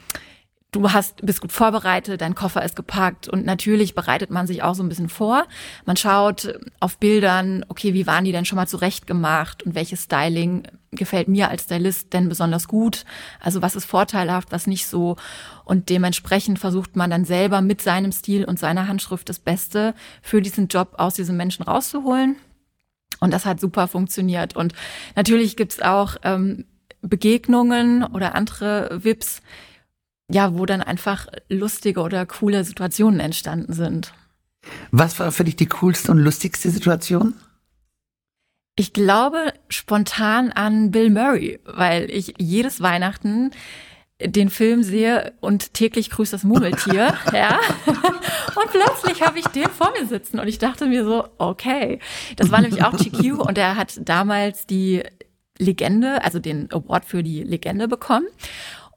du 0.74 0.92
hast, 0.92 1.24
bist 1.24 1.40
gut 1.40 1.52
vorbereitet, 1.52 2.20
dein 2.20 2.34
Koffer 2.34 2.64
ist 2.64 2.74
gepackt 2.74 3.28
und 3.28 3.46
natürlich 3.46 3.94
bereitet 3.94 4.30
man 4.30 4.46
sich 4.46 4.62
auch 4.62 4.74
so 4.74 4.82
ein 4.82 4.88
bisschen 4.88 5.08
vor. 5.08 5.46
Man 5.86 5.96
schaut 5.96 6.58
auf 6.80 6.98
Bildern, 6.98 7.64
okay, 7.68 7.94
wie 7.94 8.06
waren 8.06 8.24
die 8.24 8.32
denn 8.32 8.44
schon 8.44 8.56
mal 8.56 8.66
zurecht 8.66 9.06
gemacht 9.06 9.62
und 9.62 9.74
welches 9.74 10.04
Styling 10.04 10.64
gefällt 10.90 11.28
mir 11.28 11.48
als 11.48 11.64
Stylist 11.64 12.12
denn 12.12 12.28
besonders 12.28 12.66
gut? 12.66 13.04
Also 13.40 13.62
was 13.62 13.76
ist 13.76 13.84
vorteilhaft, 13.84 14.50
was 14.50 14.66
nicht 14.66 14.86
so? 14.86 15.16
Und 15.64 15.88
dementsprechend 15.88 16.58
versucht 16.58 16.96
man 16.96 17.10
dann 17.10 17.24
selber 17.24 17.60
mit 17.60 17.80
seinem 17.80 18.12
Stil 18.12 18.44
und 18.44 18.58
seiner 18.58 18.88
Handschrift 18.88 19.28
das 19.28 19.38
Beste 19.38 19.94
für 20.22 20.42
diesen 20.42 20.68
Job 20.68 20.94
aus 20.98 21.14
diesem 21.14 21.36
Menschen 21.36 21.62
rauszuholen. 21.62 22.36
Und 23.20 23.32
das 23.32 23.46
hat 23.46 23.60
super 23.60 23.86
funktioniert. 23.86 24.56
Und 24.56 24.74
natürlich 25.14 25.56
gibt's 25.56 25.80
auch 25.80 26.16
ähm, 26.24 26.64
Begegnungen 27.00 28.02
oder 28.02 28.34
andere 28.34 28.98
VIPs, 29.02 29.40
ja, 30.30 30.56
wo 30.56 30.66
dann 30.66 30.82
einfach 30.82 31.26
lustige 31.48 32.00
oder 32.00 32.26
coole 32.26 32.64
Situationen 32.64 33.20
entstanden 33.20 33.72
sind. 33.72 34.14
Was 34.90 35.18
war 35.18 35.32
für 35.32 35.44
dich 35.44 35.56
die 35.56 35.66
coolste 35.66 36.10
und 36.10 36.18
lustigste 36.18 36.70
Situation? 36.70 37.34
Ich 38.76 38.92
glaube 38.92 39.52
spontan 39.68 40.50
an 40.50 40.90
Bill 40.90 41.10
Murray, 41.10 41.60
weil 41.64 42.10
ich 42.10 42.34
jedes 42.38 42.80
Weihnachten 42.80 43.52
den 44.20 44.48
Film 44.48 44.82
sehe 44.82 45.34
und 45.40 45.74
täglich 45.74 46.10
grüßt 46.10 46.32
das 46.32 46.44
Murmeltier, 46.44 47.14
ja. 47.32 47.58
Und 47.86 48.70
plötzlich 48.70 49.22
habe 49.22 49.38
ich 49.38 49.46
den 49.48 49.68
vor 49.68 49.92
mir 49.98 50.06
sitzen 50.06 50.38
und 50.38 50.48
ich 50.48 50.58
dachte 50.58 50.86
mir 50.86 51.04
so, 51.04 51.28
okay. 51.38 51.98
Das 52.36 52.50
war 52.50 52.60
nämlich 52.60 52.82
auch 52.84 52.96
GQ 52.96 53.40
und 53.40 53.58
er 53.58 53.76
hat 53.76 54.00
damals 54.02 54.66
die 54.66 55.02
Legende, 55.58 56.24
also 56.24 56.38
den 56.38 56.70
Award 56.72 57.04
für 57.04 57.22
die 57.22 57.42
Legende 57.42 57.86
bekommen. 57.86 58.26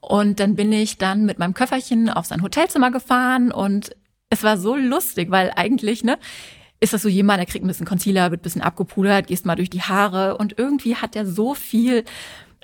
Und 0.08 0.40
dann 0.40 0.54
bin 0.54 0.72
ich 0.72 0.96
dann 0.96 1.26
mit 1.26 1.38
meinem 1.38 1.52
Köfferchen 1.52 2.08
auf 2.08 2.24
sein 2.24 2.40
Hotelzimmer 2.40 2.90
gefahren 2.90 3.52
und 3.52 3.94
es 4.30 4.42
war 4.42 4.56
so 4.56 4.74
lustig, 4.74 5.30
weil 5.30 5.52
eigentlich, 5.54 6.02
ne, 6.02 6.18
ist 6.80 6.94
das 6.94 7.02
so 7.02 7.10
jemand, 7.10 7.40
der 7.40 7.46
kriegt 7.46 7.62
ein 7.62 7.68
bisschen 7.68 7.84
Concealer, 7.84 8.30
wird 8.30 8.40
ein 8.40 8.42
bisschen 8.42 8.62
abgepudert, 8.62 9.26
gehst 9.26 9.44
mal 9.44 9.56
durch 9.56 9.68
die 9.68 9.82
Haare 9.82 10.38
und 10.38 10.58
irgendwie 10.58 10.96
hat 10.96 11.14
er 11.14 11.26
so 11.26 11.52
viel 11.52 12.04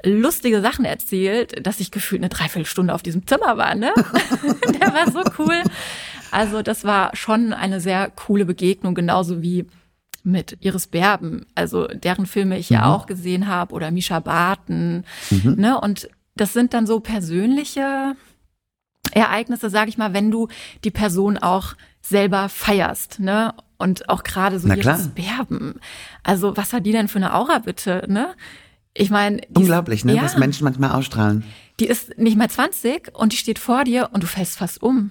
lustige 0.02 0.62
Sachen 0.62 0.87
erzählt, 0.87 1.67
dass 1.67 1.81
ich 1.81 1.91
gefühlt 1.91 2.23
eine 2.23 2.31
Dreiviertelstunde 2.31 2.94
auf 2.94 3.02
diesem 3.02 3.26
Zimmer 3.26 3.58
war, 3.58 3.75
ne? 3.75 3.93
der 4.81 4.94
war 4.94 5.11
so 5.12 5.23
cool. 5.38 5.62
Also 6.31 6.62
das 6.62 6.85
war 6.85 7.14
schon 7.14 7.52
eine 7.52 7.79
sehr 7.79 8.08
coole 8.08 8.46
Begegnung, 8.46 8.94
genauso 8.94 9.43
wie 9.43 9.67
mit 10.23 10.56
Iris 10.61 10.87
Berben, 10.87 11.44
also 11.55 11.88
deren 11.88 12.25
Filme 12.25 12.56
ich 12.56 12.70
mhm. 12.70 12.76
ja 12.76 12.87
auch 12.87 13.05
gesehen 13.05 13.49
habe, 13.49 13.75
oder 13.75 13.91
Misha 13.91 14.20
Barton, 14.20 15.05
mhm. 15.31 15.56
ne? 15.56 15.79
Und 15.79 16.08
das 16.36 16.52
sind 16.52 16.75
dann 16.75 16.86
so 16.86 17.00
persönliche 17.00 18.16
Ereignisse, 19.12 19.70
sage 19.70 19.88
ich 19.90 19.98
mal, 19.98 20.12
wenn 20.12 20.31
du 20.31 20.48
die 20.82 20.90
Person 20.90 21.38
auch 21.38 21.75
selber 22.00 22.48
feierst, 22.48 23.20
ne? 23.20 23.54
Und 23.76 24.08
auch 24.08 24.22
gerade 24.22 24.58
so 24.58 24.69
ihres 24.69 25.08
Berben. 25.08 25.81
Also 26.22 26.56
was 26.56 26.72
hat 26.72 26.86
die 26.86 26.92
denn 26.92 27.08
für 27.08 27.19
eine 27.19 27.34
Aura 27.34 27.58
bitte, 27.58 28.04
ne? 28.08 28.34
Ich 28.94 29.10
meine, 29.10 29.40
unglaublich, 29.52 30.04
ne? 30.04 30.14
Ja, 30.14 30.22
was 30.22 30.36
Menschen 30.36 30.64
manchmal 30.64 30.92
ausstrahlen. 30.92 31.44
Die 31.81 31.86
ist 31.86 32.16
nicht 32.19 32.36
mal 32.36 32.48
20 32.48 33.14
und 33.14 33.32
die 33.32 33.36
steht 33.36 33.58
vor 33.58 33.84
dir 33.84 34.10
und 34.12 34.22
du 34.22 34.26
fällst 34.26 34.58
fast 34.58 34.82
um. 34.82 35.10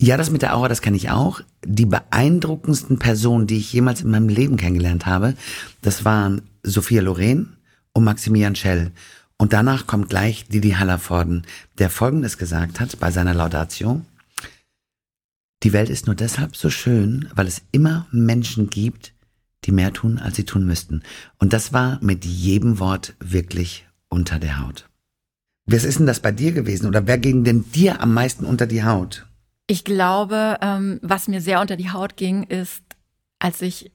Ja, 0.00 0.16
das 0.16 0.30
mit 0.30 0.42
der 0.42 0.56
Aura, 0.56 0.68
das 0.68 0.82
kann 0.82 0.94
ich 0.94 1.10
auch. 1.10 1.40
Die 1.64 1.86
beeindruckendsten 1.86 2.98
Personen, 2.98 3.46
die 3.46 3.58
ich 3.58 3.72
jemals 3.72 4.02
in 4.02 4.10
meinem 4.10 4.28
Leben 4.28 4.56
kennengelernt 4.56 5.06
habe, 5.06 5.34
das 5.82 6.04
waren 6.04 6.42
Sophia 6.64 7.00
Loren 7.00 7.56
und 7.92 8.02
Maximilian 8.02 8.56
Schell. 8.56 8.90
Und 9.38 9.52
danach 9.52 9.86
kommt 9.86 10.08
gleich 10.08 10.46
Didi 10.48 10.70
Hallervorden, 10.72 11.44
der 11.78 11.90
Folgendes 11.90 12.38
gesagt 12.38 12.80
hat 12.80 12.98
bei 13.00 13.10
seiner 13.10 13.34
Laudatio. 13.34 14.02
Die 15.62 15.72
Welt 15.72 15.90
ist 15.90 16.06
nur 16.06 16.14
deshalb 16.14 16.56
so 16.56 16.70
schön, 16.70 17.28
weil 17.34 17.46
es 17.46 17.62
immer 17.72 18.06
Menschen 18.10 18.70
gibt, 18.70 19.12
die 19.64 19.72
mehr 19.72 19.92
tun, 19.92 20.18
als 20.18 20.36
sie 20.36 20.44
tun 20.44 20.66
müssten. 20.66 21.02
Und 21.38 21.52
das 21.52 21.72
war 21.72 21.98
mit 22.02 22.24
jedem 22.24 22.78
Wort 22.78 23.14
wirklich 23.18 23.86
unter 24.08 24.38
der 24.38 24.60
Haut. 24.60 24.88
Was 25.66 25.84
ist 25.84 25.98
denn 25.98 26.06
das 26.06 26.20
bei 26.20 26.30
dir 26.30 26.52
gewesen 26.52 26.86
oder 26.86 27.06
wer 27.06 27.18
ging 27.18 27.44
denn 27.44 27.64
dir 27.72 28.00
am 28.00 28.12
meisten 28.12 28.44
unter 28.44 28.66
die 28.66 28.84
Haut? 28.84 29.26
Ich 29.66 29.84
glaube, 29.84 30.58
ähm, 30.60 31.00
was 31.02 31.26
mir 31.26 31.40
sehr 31.40 31.60
unter 31.60 31.76
die 31.76 31.90
Haut 31.90 32.16
ging, 32.16 32.42
ist, 32.42 32.82
als 33.38 33.62
ich 33.62 33.90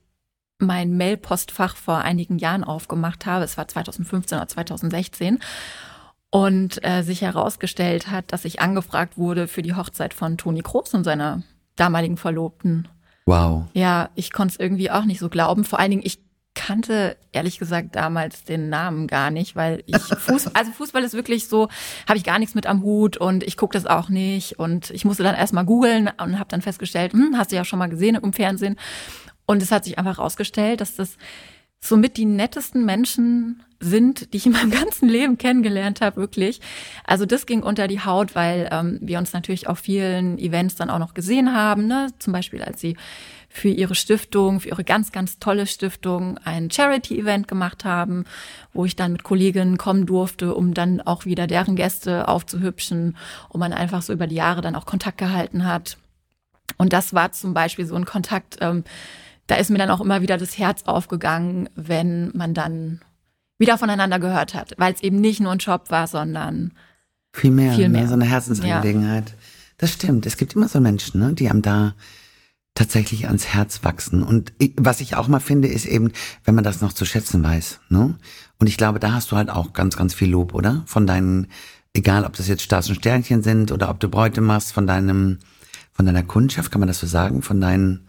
mein 0.59 0.97
Mailpostfach 0.97 1.75
vor 1.75 1.99
einigen 1.99 2.37
Jahren 2.37 2.63
aufgemacht 2.63 3.25
habe, 3.25 3.43
es 3.43 3.57
war 3.57 3.67
2015 3.67 4.37
oder 4.37 4.47
2016, 4.47 5.39
und 6.31 6.83
äh, 6.85 7.01
sich 7.01 7.21
herausgestellt 7.21 8.11
hat, 8.11 8.31
dass 8.31 8.45
ich 8.45 8.61
angefragt 8.61 9.17
wurde 9.17 9.47
für 9.47 9.61
die 9.61 9.73
Hochzeit 9.73 10.13
von 10.13 10.37
Toni 10.37 10.61
Kroos 10.61 10.93
und 10.93 11.03
seiner 11.03 11.41
damaligen 11.75 12.17
Verlobten. 12.17 12.87
Wow. 13.25 13.65
Ja, 13.73 14.09
ich 14.15 14.31
konnte 14.31 14.53
es 14.53 14.59
irgendwie 14.59 14.91
auch 14.91 15.05
nicht 15.05 15.19
so 15.19 15.29
glauben. 15.29 15.63
Vor 15.63 15.79
allen 15.79 15.91
Dingen, 15.91 16.05
ich 16.05 16.19
kannte 16.55 17.15
ehrlich 17.31 17.57
gesagt 17.57 17.95
damals 17.95 18.43
den 18.43 18.69
Namen 18.69 19.07
gar 19.07 19.31
nicht, 19.31 19.55
weil 19.55 19.83
ich 19.85 19.97
Fußball, 20.01 20.53
also 20.53 20.71
Fußball 20.71 21.03
ist 21.03 21.13
wirklich 21.13 21.47
so, 21.47 21.69
habe 22.07 22.17
ich 22.17 22.23
gar 22.23 22.37
nichts 22.37 22.53
mit 22.53 22.67
am 22.67 22.83
Hut 22.83 23.17
und 23.17 23.43
ich 23.43 23.55
gucke 23.55 23.73
das 23.73 23.85
auch 23.85 24.09
nicht 24.09 24.59
und 24.59 24.89
ich 24.91 25.05
musste 25.05 25.23
dann 25.23 25.35
erstmal 25.35 25.65
googeln 25.65 26.09
und 26.21 26.37
habe 26.37 26.49
dann 26.49 26.61
festgestellt, 26.61 27.13
hm, 27.13 27.35
hast 27.37 27.51
du 27.51 27.55
ja 27.55 27.65
schon 27.65 27.79
mal 27.79 27.89
gesehen 27.89 28.15
im 28.15 28.33
Fernsehen 28.33 28.77
und 29.49 29.63
es 29.63 29.71
hat 29.71 29.83
sich 29.83 29.97
einfach 29.97 30.19
herausgestellt, 30.19 30.79
dass 30.79 30.95
das 30.95 31.17
somit 31.79 32.17
die 32.17 32.25
nettesten 32.25 32.85
Menschen 32.85 33.63
sind, 33.79 34.31
die 34.31 34.37
ich 34.37 34.45
in 34.45 34.51
meinem 34.51 34.69
ganzen 34.69 35.09
Leben 35.09 35.39
kennengelernt 35.39 36.01
habe, 36.01 36.17
wirklich. 36.17 36.61
Also 37.03 37.25
das 37.25 37.47
ging 37.47 37.63
unter 37.63 37.87
die 37.87 38.05
Haut, 38.05 38.35
weil 38.35 38.69
ähm, 38.71 38.99
wir 39.01 39.17
uns 39.17 39.33
natürlich 39.33 39.67
auf 39.67 39.79
vielen 39.79 40.37
Events 40.37 40.75
dann 40.75 40.91
auch 40.91 40.99
noch 40.99 41.15
gesehen 41.15 41.55
haben, 41.55 41.87
ne? 41.87 42.09
Zum 42.19 42.31
Beispiel, 42.31 42.61
als 42.61 42.79
sie 42.79 42.95
für 43.49 43.69
ihre 43.69 43.95
Stiftung, 43.95 44.59
für 44.59 44.69
ihre 44.69 44.83
ganz, 44.83 45.11
ganz 45.11 45.39
tolle 45.39 45.65
Stiftung 45.65 46.37
ein 46.43 46.69
Charity-Event 46.69 47.47
gemacht 47.47 47.85
haben, 47.85 48.25
wo 48.71 48.85
ich 48.85 48.95
dann 48.95 49.13
mit 49.13 49.23
Kolleginnen 49.23 49.79
kommen 49.79 50.05
durfte, 50.05 50.53
um 50.53 50.75
dann 50.75 51.01
auch 51.01 51.25
wieder 51.25 51.47
deren 51.47 51.75
Gäste 51.75 52.27
aufzuhübschen 52.27 53.17
und 53.47 53.59
man 53.59 53.73
einfach 53.73 54.03
so 54.03 54.13
über 54.13 54.27
die 54.27 54.35
Jahre 54.35 54.61
dann 54.61 54.75
auch 54.75 54.85
Kontakt 54.85 55.17
gehalten 55.17 55.65
hat. 55.65 55.97
Und 56.77 56.93
das 56.93 57.15
war 57.15 57.31
zum 57.31 57.55
Beispiel 57.55 57.87
so 57.87 57.95
ein 57.95 58.05
Kontakt, 58.05 58.57
ähm, 58.61 58.83
da 59.49 59.55
ist 59.55 59.71
mir 59.71 59.79
dann 59.79 59.89
auch 59.89 59.99
immer 59.99 60.21
wieder 60.21 60.37
das 60.37 60.57
Herz 60.59 60.83
aufgegangen, 60.85 61.69
wenn 61.75 62.31
man 62.35 62.53
dann 62.53 63.01
wieder 63.57 63.77
voneinander 63.79 64.19
gehört 64.19 64.53
hat, 64.53 64.75
weil 64.77 64.93
es 64.93 65.01
eben 65.01 65.19
nicht 65.19 65.39
nur 65.39 65.51
ein 65.51 65.57
Job 65.57 65.89
war, 65.89 66.07
sondern 66.07 66.71
viel 67.33 67.51
mehr, 67.51 67.73
viel 67.73 67.89
mehr. 67.89 68.03
Ne? 68.03 68.07
so 68.07 68.13
eine 68.13 68.25
Herzensangelegenheit. 68.25 69.29
Ja. 69.29 69.35
Das 69.77 69.91
stimmt. 69.91 70.27
Es 70.27 70.37
gibt 70.37 70.55
immer 70.55 70.67
so 70.67 70.79
Menschen, 70.79 71.19
ne, 71.19 71.33
die 71.33 71.49
einem 71.49 71.63
da 71.63 71.95
tatsächlich 72.75 73.25
ans 73.25 73.47
Herz 73.47 73.83
wachsen. 73.83 74.21
Und 74.21 74.53
was 74.77 75.01
ich 75.01 75.15
auch 75.15 75.27
mal 75.27 75.39
finde, 75.39 75.67
ist 75.67 75.85
eben, 75.85 76.11
wenn 76.43 76.53
man 76.55 76.63
das 76.63 76.81
noch 76.81 76.93
zu 76.93 77.05
schätzen 77.05 77.43
weiß. 77.43 77.79
Ne? 77.89 78.15
Und 78.59 78.67
ich 78.67 78.77
glaube, 78.77 78.99
da 78.99 79.13
hast 79.13 79.31
du 79.31 79.35
halt 79.35 79.49
auch 79.49 79.73
ganz, 79.73 79.97
ganz 79.97 80.13
viel 80.13 80.29
Lob, 80.29 80.53
oder? 80.53 80.83
Von 80.85 81.07
deinen, 81.07 81.47
egal 81.93 82.23
ob 82.23 82.33
das 82.33 82.47
jetzt 82.47 82.61
Stars 82.61 82.87
und 82.87 82.95
Sternchen 82.95 83.41
sind 83.41 83.71
oder 83.71 83.89
ob 83.89 83.99
du 83.99 84.09
Bräute 84.09 84.41
machst, 84.41 84.73
von 84.73 84.85
deinem, 84.85 85.39
von 85.91 86.05
deiner 86.05 86.23
Kundschaft, 86.23 86.71
kann 86.71 86.79
man 86.79 86.87
das 86.87 86.99
so 86.99 87.07
sagen, 87.07 87.41
von 87.41 87.59
deinen 87.59 88.07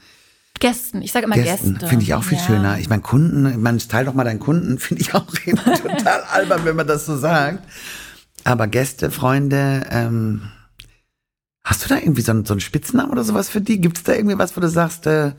Gästen. 0.61 1.03
Ich 1.03 1.11
sage 1.11 1.27
immer 1.27 1.35
Gästen. 1.35 1.73
Gäste. 1.73 1.89
Finde 1.89 2.05
ich 2.05 2.15
auch 2.15 2.23
viel 2.23 2.39
ja. 2.39 2.45
schöner. 2.45 2.79
Ich 2.79 2.89
meine, 2.89 3.03
Kunden, 3.03 3.61
man 3.61 3.79
teil 3.79 4.05
doch 4.05 4.15
mal 4.15 4.25
deinen 4.25 4.39
Kunden, 4.39 4.79
finde 4.79 5.03
ich 5.03 5.15
auch 5.15 5.27
immer 5.45 5.65
total 5.75 6.23
albern, 6.31 6.65
wenn 6.65 6.77
man 6.77 6.87
das 6.87 7.07
so 7.07 7.17
sagt. 7.17 7.65
Aber 8.45 8.69
Gäste, 8.69 9.11
Freunde, 9.11 9.87
ähm, 9.91 10.43
hast 11.65 11.85
du 11.85 11.89
da 11.89 11.97
irgendwie 11.97 12.23
so 12.23 12.33
einen, 12.33 12.45
so 12.45 12.55
einen 12.55 12.61
Spitznamen 12.61 13.11
oder 13.11 13.25
sowas 13.25 13.49
für 13.49 13.61
die? 13.61 13.81
Gibt 13.81 13.99
es 13.99 14.03
da 14.05 14.13
irgendwie 14.13 14.39
was, 14.39 14.57
wo 14.57 14.61
du 14.61 14.69
sagst, 14.69 15.07
äh, 15.07 15.33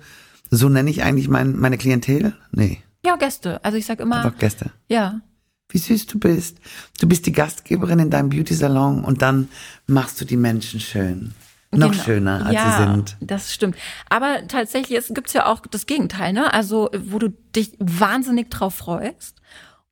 so 0.50 0.70
nenne 0.70 0.90
ich 0.90 1.04
eigentlich 1.04 1.30
mein, 1.30 1.56
meine 1.58 1.78
Klientel? 1.78 2.34
Nee. 2.52 2.82
Ja, 3.06 3.16
Gäste. 3.16 3.64
Also 3.64 3.78
ich 3.78 3.86
sag 3.86 4.00
immer. 4.00 4.18
Einfach 4.18 4.38
Gäste. 4.38 4.72
Ja. 4.88 5.22
Wie 5.70 5.78
süß 5.78 6.08
du 6.08 6.20
bist. 6.20 6.58
Du 7.00 7.08
bist 7.08 7.26
die 7.26 7.32
Gastgeberin 7.32 8.00
in 8.00 8.10
deinem 8.10 8.30
Beauty-Salon 8.30 9.04
und 9.04 9.22
dann 9.22 9.50
machst 9.88 10.20
du 10.20 10.26
die 10.26 10.38
Menschen 10.38 10.80
schön. 10.80 11.34
Noch 11.74 11.92
genau. 11.92 12.04
schöner, 12.04 12.46
als 12.46 12.54
ja, 12.54 12.72
sie 12.72 12.84
sind. 12.84 13.18
Das 13.22 13.54
stimmt. 13.54 13.78
Aber 14.10 14.46
tatsächlich 14.48 14.98
es 14.98 15.14
gibt's 15.14 15.34
ja 15.34 15.46
auch 15.46 15.62
das 15.62 15.86
Gegenteil, 15.86 16.34
ne? 16.34 16.54
Also, 16.54 16.90
wo 16.98 17.18
du 17.18 17.30
dich 17.56 17.78
wahnsinnig 17.80 18.50
drauf 18.50 18.76
freust 18.76 19.42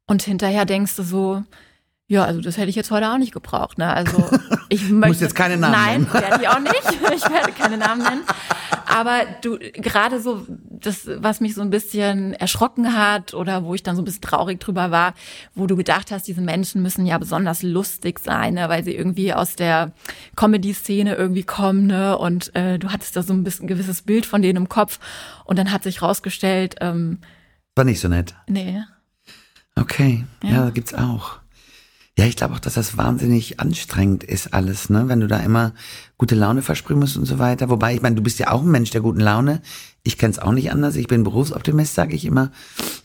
und 0.06 0.22
hinterher 0.22 0.66
denkst 0.66 0.96
du 0.98 1.04
so, 1.04 1.44
ja, 2.10 2.26
also 2.26 2.42
das 2.42 2.58
hätte 2.58 2.70
ich 2.70 2.76
jetzt 2.76 2.90
heute 2.90 3.12
auch 3.12 3.20
nicht 3.20 3.34
gebraucht. 3.34 3.78
Ne? 3.78 3.88
Also 3.88 4.18
ich 4.70 4.90
möchte 4.90 5.08
muss 5.10 5.22
jetzt 5.22 5.36
keine 5.36 5.58
Namen 5.58 5.74
nein, 5.74 6.02
nennen. 6.02 6.10
Nein, 6.12 6.24
werde 6.24 6.42
ich 6.42 6.50
auch 6.50 6.60
nicht. 6.60 6.74
Ich 7.20 7.30
werde 7.30 7.52
keine 7.52 7.78
Namen 7.78 8.02
nennen. 8.02 8.22
Aber 8.88 9.22
du 9.42 9.60
gerade 9.60 10.22
so 10.22 10.46
das, 10.48 11.08
was 11.18 11.42
mich 11.42 11.54
so 11.54 11.62
ein 11.62 11.70
bisschen 11.70 12.34
erschrocken 12.34 12.96
hat 12.96 13.34
oder 13.34 13.64
wo 13.64 13.76
ich 13.76 13.84
dann 13.84 13.96
so 13.96 14.02
ein 14.02 14.06
bisschen 14.06 14.22
traurig 14.22 14.60
drüber 14.60 14.90
war, 14.90 15.14
wo 15.54 15.68
du 15.68 15.76
gedacht 15.76 16.12
hast, 16.12 16.28
diese 16.28 16.42
Menschen 16.42 16.82
müssen 16.82 17.06
ja 17.06 17.18
besonders 17.18 17.62
lustig 17.62 18.20
sein, 18.20 18.54
ne? 18.56 18.70
weil 18.70 18.84
sie 18.84 18.96
irgendwie 18.96 19.34
aus 19.34 19.56
der 19.56 19.92
Comedy-Szene 20.36 21.16
irgendwie 21.16 21.44
kommen, 21.44 21.88
ne? 21.88 22.18
Und 22.18 22.56
äh, 22.56 22.80
du 22.80 22.90
hattest 22.90 23.18
da 23.18 23.24
so 23.24 23.34
ein 23.34 23.44
bisschen 23.44 23.66
ein 23.66 23.68
gewisses 23.68 24.02
Bild 24.02 24.26
von 24.26 24.42
denen 24.42 24.58
im 24.58 24.70
Kopf 24.70 25.00
und 25.46 25.60
dann 25.60 25.72
hat 25.72 25.84
sich 25.84 26.02
rausgestellt. 26.02 26.76
Ähm, 26.80 27.20
war 27.76 27.86
nicht 27.86 28.00
so 28.00 28.08
nett. 28.08 28.34
Nee. 28.48 28.82
Okay, 29.76 30.26
ja, 30.44 30.50
ja 30.50 30.70
gibt's 30.70 30.94
auch. 30.94 31.39
Ja, 32.20 32.26
ich 32.26 32.36
glaube 32.36 32.54
auch, 32.54 32.60
dass 32.60 32.74
das 32.74 32.98
wahnsinnig 32.98 33.62
anstrengend 33.62 34.26
ist 34.26 34.54
alles, 34.54 34.90
ne? 34.90 35.08
Wenn 35.08 35.22
du 35.22 35.28
da 35.28 35.38
immer 35.38 35.74
gute 36.18 36.36
Laune 36.36 36.62
versprühen 36.62 37.00
musst 37.00 37.16
und 37.16 37.24
so 37.24 37.40
weiter. 37.40 37.70
Wobei, 37.70 37.96
ich 37.96 38.02
meine, 38.02 38.18
du 38.18 38.22
bist 38.22 38.40
ja 38.40 38.52
auch 38.52 38.62
ein 38.62 38.70
Mensch 38.70 38.90
der 38.90 39.00
guten 39.00 39.22
Laune. 39.22 39.62
Ich 40.04 40.18
kenne 40.18 40.32
es 40.32 40.38
auch 40.38 40.52
nicht 40.52 40.70
anders. 40.70 40.98
Ich 40.98 41.08
bin 41.08 41.24
Berufsoptimist, 41.24 41.96
sage 41.96 42.14
ich 42.14 42.26
immer. 42.26 42.52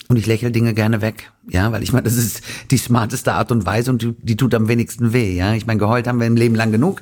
Und 0.09 0.17
ich 0.17 0.27
lächle 0.27 0.51
Dinge 0.51 0.75
gerne 0.75 1.01
weg. 1.01 1.31
Ja, 1.49 1.71
weil 1.71 1.85
ich 1.85 1.93
meine, 1.93 2.03
das 2.03 2.17
ist 2.17 2.43
die 2.73 2.77
smarteste 2.77 3.35
Art 3.35 3.53
und 3.53 3.65
Weise 3.65 3.93
und 3.93 4.03
die, 4.03 4.17
die 4.21 4.37
tut 4.37 4.53
am 4.53 4.67
wenigsten 4.67 5.13
weh. 5.13 5.37
Ja, 5.37 5.55
ich 5.55 5.65
meine, 5.65 5.79
geheult 5.79 6.09
haben 6.09 6.19
wir 6.19 6.27
im 6.27 6.35
Leben 6.35 6.57
lang 6.57 6.73
genug. 6.73 7.01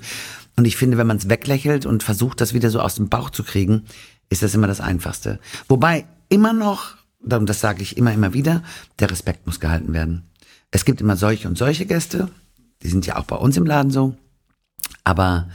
Und 0.58 0.66
ich 0.66 0.76
finde, 0.76 0.98
wenn 0.98 1.06
man 1.06 1.16
es 1.16 1.30
weglächelt 1.30 1.86
und 1.86 2.02
versucht, 2.02 2.42
das 2.42 2.52
wieder 2.52 2.68
so 2.68 2.80
aus 2.80 2.96
dem 2.96 3.08
Bauch 3.08 3.30
zu 3.30 3.42
kriegen, 3.42 3.84
ist 4.28 4.42
das 4.42 4.54
immer 4.54 4.66
das 4.66 4.82
Einfachste. 4.82 5.40
Wobei 5.66 6.04
immer 6.28 6.52
noch, 6.52 6.94
und 7.22 7.48
das 7.48 7.62
sage 7.62 7.80
ich 7.80 7.96
immer, 7.96 8.12
immer 8.12 8.34
wieder, 8.34 8.62
der 8.98 9.10
Respekt 9.10 9.46
muss 9.46 9.60
gehalten 9.60 9.94
werden. 9.94 10.28
Es 10.72 10.84
gibt 10.84 11.00
immer 11.00 11.16
solche 11.16 11.46
und 11.46 11.56
solche 11.56 11.86
Gäste. 11.86 12.28
Die 12.82 12.88
sind 12.88 13.06
ja 13.06 13.16
auch 13.16 13.24
bei 13.24 13.36
uns 13.36 13.56
im 13.56 13.66
Laden 13.66 13.92
so. 13.92 14.16
Aber, 15.04 15.48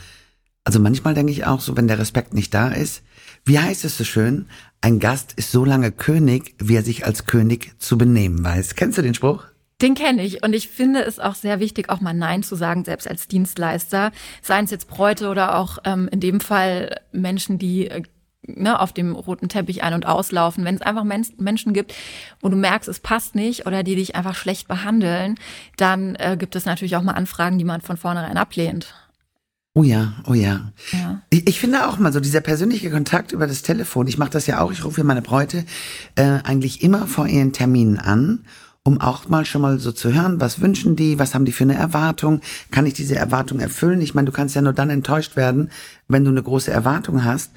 also 0.64 0.80
manchmal 0.80 1.16
denke 1.16 1.34
ich 1.34 1.46
auch 1.46 1.60
so, 1.60 1.76
wenn 1.76 1.90
der 1.90 2.00
Respekt 2.00 2.34
nicht 2.34 2.54
da 2.54 2.70
ist, 2.70 3.04
wie 3.44 3.60
heißt 3.60 3.84
es 3.84 3.98
so 3.98 4.04
schön? 4.04 4.48
Ein 4.80 5.00
Gast 5.00 5.34
ist 5.34 5.52
so 5.52 5.66
lange 5.66 5.92
König, 5.92 6.56
wie 6.60 6.76
er 6.76 6.84
sich 6.84 7.06
als 7.06 7.26
König 7.26 7.74
zu 7.80 7.98
benehmen 7.98 8.44
weiß. 8.44 8.76
Kennst 8.76 8.98
du 8.98 9.02
den 9.02 9.16
Spruch? 9.16 9.46
Den 9.82 9.96
kenne 9.96 10.24
ich 10.24 10.44
und 10.44 10.54
ich 10.54 10.70
finde 10.70 11.04
es 11.04 11.20
auch 11.20 11.36
sehr 11.36 11.60
wichtig, 11.60 11.90
auch 11.90 12.02
mal 12.02 12.14
Nein 12.14 12.42
zu 12.42 12.56
sagen, 12.56 12.84
selbst 12.84 13.08
als 13.08 13.28
Dienstleister. 13.28 14.12
Seien 14.42 14.66
es 14.66 14.72
jetzt 14.72 14.88
Bräute 14.88 15.30
oder 15.30 15.58
auch 15.58 15.78
ähm, 15.84 16.08
in 16.12 16.20
dem 16.20 16.40
Fall 16.40 17.00
Menschen, 17.12 17.60
die 17.60 17.88
äh, 17.88 18.02
ne, 18.48 18.80
auf 18.80 18.94
dem 18.94 19.14
roten 19.14 19.50
Teppich 19.50 19.84
ein- 19.84 19.94
und 19.94 20.06
auslaufen, 20.06 20.66
wenn 20.66 20.76
es 20.76 20.82
einfach 20.82 21.04
Men 21.04 21.26
Menschen 21.38 21.74
gibt, 21.74 21.94
wo 22.42 22.50
du 22.50 22.56
merkst, 22.56 22.90
es 22.90 23.00
passt 23.00 23.36
nicht 23.36 23.66
oder 23.66 23.84
die 23.84 23.96
dich 23.96 24.16
einfach 24.16 24.36
schlecht 24.36 24.68
behandeln, 24.68 25.36
dann 25.78 26.16
äh, 26.16 26.38
gibt 26.38 26.56
es 26.56 26.66
natürlich 26.66 26.96
auch 26.96 27.04
mal 27.04 27.14
Anfragen, 27.14 27.58
die 27.58 27.66
man 27.66 27.82
von 27.82 27.98
vornherein 27.98 28.38
ablehnt. 28.38 28.94
Oh 29.78 29.84
ja, 29.84 30.14
oh 30.26 30.34
ja. 30.34 30.72
ja. 30.92 31.22
Ich, 31.30 31.48
ich, 31.48 31.60
finde 31.60 31.88
auch 31.88 32.00
mal 32.00 32.12
so 32.12 32.20
dieser 32.20 32.42
persönliche 32.42 32.90
Kontakt 32.90 33.32
über 33.32 33.46
das 33.46 33.62
Telefon. 33.62 34.08
Ich 34.08 34.18
mache 34.18 34.32
das 34.32 34.48
ja 34.48 34.60
auch. 34.60 34.72
Ich 34.72 34.84
rufe 34.84 34.96
hier 34.96 35.04
meine 35.04 35.22
Bräute 35.22 35.66
äh, 36.16 36.40
eigentlich 36.44 36.82
immer 36.82 37.06
vor 37.06 37.28
ihren 37.28 37.54
Terminen 37.54 38.00
an, 38.00 38.44
um 38.82 39.00
auch 39.00 39.30
mal 39.30 39.46
schon 39.46 39.62
mal 39.62 39.78
so 39.80 39.92
zu 39.92 40.12
hören, 40.14 40.42
was 40.42 40.62
wünschen 40.62 40.96
die, 40.96 41.20
was 41.20 41.36
haben 41.36 41.46
die 41.46 41.52
für 41.52 41.66
eine 41.66 41.76
Erwartung, 41.76 42.42
kann 42.72 42.88
ich 42.88 42.96
diese 42.96 43.18
Erwartung 43.18 43.60
erfüllen? 43.60 44.02
Ich 44.02 44.16
meine, 44.16 44.26
du 44.26 44.32
kannst 44.32 44.56
ja 44.56 44.64
nur 44.64 44.74
dann 44.74 44.90
enttäuscht 44.90 45.36
werden, 45.36 45.70
wenn 46.08 46.24
du 46.24 46.32
eine 46.32 46.42
große 46.42 46.72
Erwartung 46.72 47.24
hast. 47.24 47.52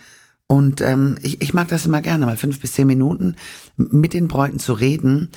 Und 0.51 0.81
ähm, 0.81 1.17
ich, 1.23 1.41
ich 1.41 1.55
mag 1.55 1.69
das 1.69 1.87
immer 1.87 2.03
gerne, 2.03 2.27
mal 2.27 2.37
fünf 2.37 2.59
bis 2.59 2.73
zehn 2.73 2.89
Minuten 2.89 3.37
mit 3.77 4.15
den 4.15 4.27
Bräuten 4.27 4.59
zu 4.59 4.73
reden. 4.73 5.31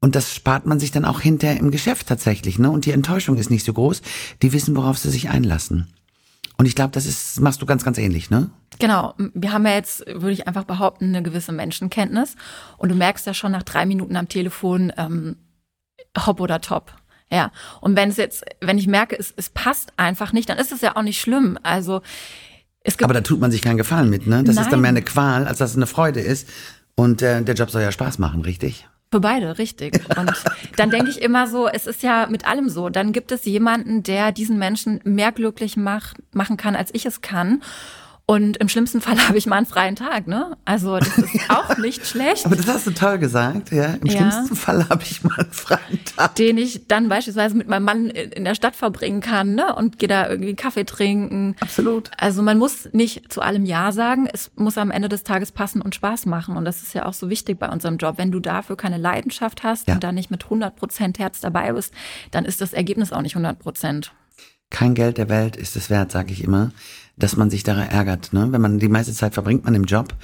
Und 0.00 0.14
das 0.14 0.32
spart 0.32 0.66
man 0.66 0.78
sich 0.78 0.92
dann 0.92 1.04
auch 1.04 1.18
hinterher 1.18 1.58
im 1.58 1.72
Geschäft 1.72 2.06
tatsächlich. 2.06 2.60
Ne? 2.60 2.70
Und 2.70 2.86
die 2.86 2.92
Enttäuschung 2.92 3.36
ist 3.38 3.50
nicht 3.50 3.66
so 3.66 3.72
groß. 3.72 4.02
Die 4.40 4.52
wissen, 4.52 4.76
worauf 4.76 4.98
sie 4.98 5.10
sich 5.10 5.30
einlassen. 5.30 5.88
Und 6.58 6.66
ich 6.66 6.76
glaube, 6.76 6.92
das 6.92 7.06
ist, 7.06 7.40
machst 7.40 7.60
du 7.60 7.66
ganz, 7.66 7.82
ganz 7.82 7.98
ähnlich, 7.98 8.30
ne? 8.30 8.50
Genau. 8.78 9.14
Wir 9.34 9.52
haben 9.52 9.66
ja 9.66 9.72
jetzt, 9.72 10.06
würde 10.06 10.30
ich 10.30 10.46
einfach 10.46 10.62
behaupten, 10.62 11.06
eine 11.06 11.24
gewisse 11.24 11.50
Menschenkenntnis. 11.50 12.36
Und 12.78 12.88
du 12.88 12.94
merkst 12.94 13.26
ja 13.26 13.34
schon 13.34 13.50
nach 13.50 13.64
drei 13.64 13.84
Minuten 13.84 14.14
am 14.14 14.28
Telefon, 14.28 14.92
ähm, 14.96 15.38
hopp 16.24 16.38
oder 16.38 16.60
top. 16.60 16.94
Ja. 17.32 17.50
Und 17.80 17.96
wenn 17.96 18.10
es 18.10 18.16
jetzt, 18.16 18.44
wenn 18.60 18.78
ich 18.78 18.86
merke, 18.86 19.18
es, 19.18 19.34
es 19.36 19.50
passt 19.50 19.92
einfach 19.96 20.32
nicht, 20.32 20.48
dann 20.48 20.58
ist 20.58 20.70
es 20.70 20.82
ja 20.82 20.94
auch 20.94 21.02
nicht 21.02 21.20
schlimm. 21.20 21.58
Also 21.64 22.00
aber 23.02 23.14
da 23.14 23.20
tut 23.20 23.40
man 23.40 23.50
sich 23.50 23.62
keinen 23.62 23.76
Gefallen 23.78 24.10
mit, 24.10 24.26
ne? 24.26 24.42
Das 24.44 24.56
Nein. 24.56 24.64
ist 24.64 24.72
dann 24.72 24.80
mehr 24.80 24.90
eine 24.90 25.02
Qual, 25.02 25.46
als 25.46 25.58
dass 25.58 25.70
es 25.70 25.76
eine 25.76 25.86
Freude 25.86 26.20
ist. 26.20 26.48
Und 26.94 27.22
äh, 27.22 27.42
der 27.42 27.54
Job 27.54 27.70
soll 27.70 27.82
ja 27.82 27.92
Spaß 27.92 28.18
machen, 28.18 28.42
richtig? 28.42 28.86
Für 29.10 29.20
beide, 29.20 29.58
richtig. 29.58 30.00
Und 30.16 30.32
dann 30.76 30.90
denke 30.90 31.10
ich 31.10 31.20
immer 31.20 31.46
so, 31.46 31.68
es 31.68 31.86
ist 31.86 32.02
ja 32.02 32.26
mit 32.26 32.46
allem 32.46 32.68
so. 32.68 32.88
Dann 32.88 33.12
gibt 33.12 33.30
es 33.30 33.44
jemanden, 33.44 34.02
der 34.02 34.32
diesen 34.32 34.58
Menschen 34.58 35.00
mehr 35.04 35.32
glücklich 35.32 35.76
macht, 35.76 36.16
machen 36.32 36.56
kann, 36.56 36.76
als 36.76 36.90
ich 36.92 37.06
es 37.06 37.20
kann. 37.20 37.62
Und 38.24 38.56
im 38.58 38.68
schlimmsten 38.68 39.00
Fall 39.00 39.18
habe 39.28 39.36
ich 39.36 39.46
mal 39.46 39.56
einen 39.56 39.66
freien 39.66 39.96
Tag, 39.96 40.26
ne? 40.26 40.56
Also 40.64 40.98
das 40.98 41.18
ist 41.18 41.34
auch 41.50 41.76
nicht 41.78 42.06
schlecht. 42.06 42.46
Aber 42.46 42.56
das 42.56 42.66
hast 42.66 42.86
du 42.86 42.92
toll 42.92 43.18
gesagt, 43.18 43.72
ja. 43.72 43.94
Im 43.94 44.06
ja. 44.06 44.12
schlimmsten 44.12 44.56
Fall 44.56 44.88
habe 44.90 45.02
ich 45.02 45.24
mal 45.24 45.38
einen 45.38 45.52
freien 45.52 46.04
Tag. 46.04 46.36
Den 46.36 46.56
ich 46.56 46.86
dann 46.86 47.08
beispielsweise 47.08 47.56
mit 47.56 47.68
meinem 47.68 47.84
Mann 47.84 48.10
in 48.10 48.44
der 48.44 48.54
Stadt 48.54 48.76
verbringen 48.76 49.20
kann, 49.20 49.54
ne? 49.54 49.74
Und 49.74 49.98
gehe 49.98 50.08
da 50.08 50.28
irgendwie 50.28 50.54
Kaffee 50.54 50.84
trinken. 50.84 51.56
Absolut. 51.60 52.10
Also 52.16 52.42
man 52.42 52.58
muss 52.58 52.88
nicht 52.92 53.32
zu 53.32 53.42
allem 53.42 53.64
Ja 53.64 53.92
sagen. 53.92 54.28
Es 54.32 54.50
muss 54.54 54.78
am 54.78 54.90
Ende 54.90 55.08
des 55.08 55.24
Tages 55.24 55.50
passen 55.50 55.82
und 55.82 55.94
Spaß 55.94 56.26
machen. 56.26 56.56
Und 56.56 56.64
das 56.64 56.82
ist 56.82 56.94
ja 56.94 57.06
auch 57.06 57.14
so 57.14 57.28
wichtig 57.28 57.58
bei 57.58 57.68
unserem 57.68 57.96
Job. 57.96 58.18
Wenn 58.18 58.30
du 58.30 58.40
dafür 58.40 58.76
keine 58.76 58.98
Leidenschaft 58.98 59.64
hast 59.64 59.88
ja. 59.88 59.94
und 59.94 60.04
da 60.04 60.12
nicht 60.12 60.30
mit 60.30 60.44
100 60.44 60.76
Prozent 60.76 61.18
Herz 61.18 61.40
dabei 61.40 61.72
bist, 61.72 61.92
dann 62.30 62.44
ist 62.44 62.60
das 62.60 62.72
Ergebnis 62.72 63.12
auch 63.12 63.22
nicht 63.22 63.34
100 63.34 63.58
Prozent. 63.58 64.12
Kein 64.70 64.94
Geld 64.94 65.18
der 65.18 65.28
Welt 65.28 65.56
ist 65.56 65.76
es 65.76 65.90
wert, 65.90 66.12
sage 66.12 66.32
ich 66.32 66.42
immer 66.42 66.70
dass 67.16 67.36
man 67.36 67.50
sich 67.50 67.62
daran 67.62 67.88
ärgert. 67.88 68.32
Ne? 68.32 68.48
Wenn 68.50 68.60
man 68.60 68.78
die 68.78 68.88
meiste 68.88 69.12
Zeit 69.12 69.34
verbringt 69.34 69.64
man 69.64 69.74
im 69.74 69.84
Job 69.84 70.14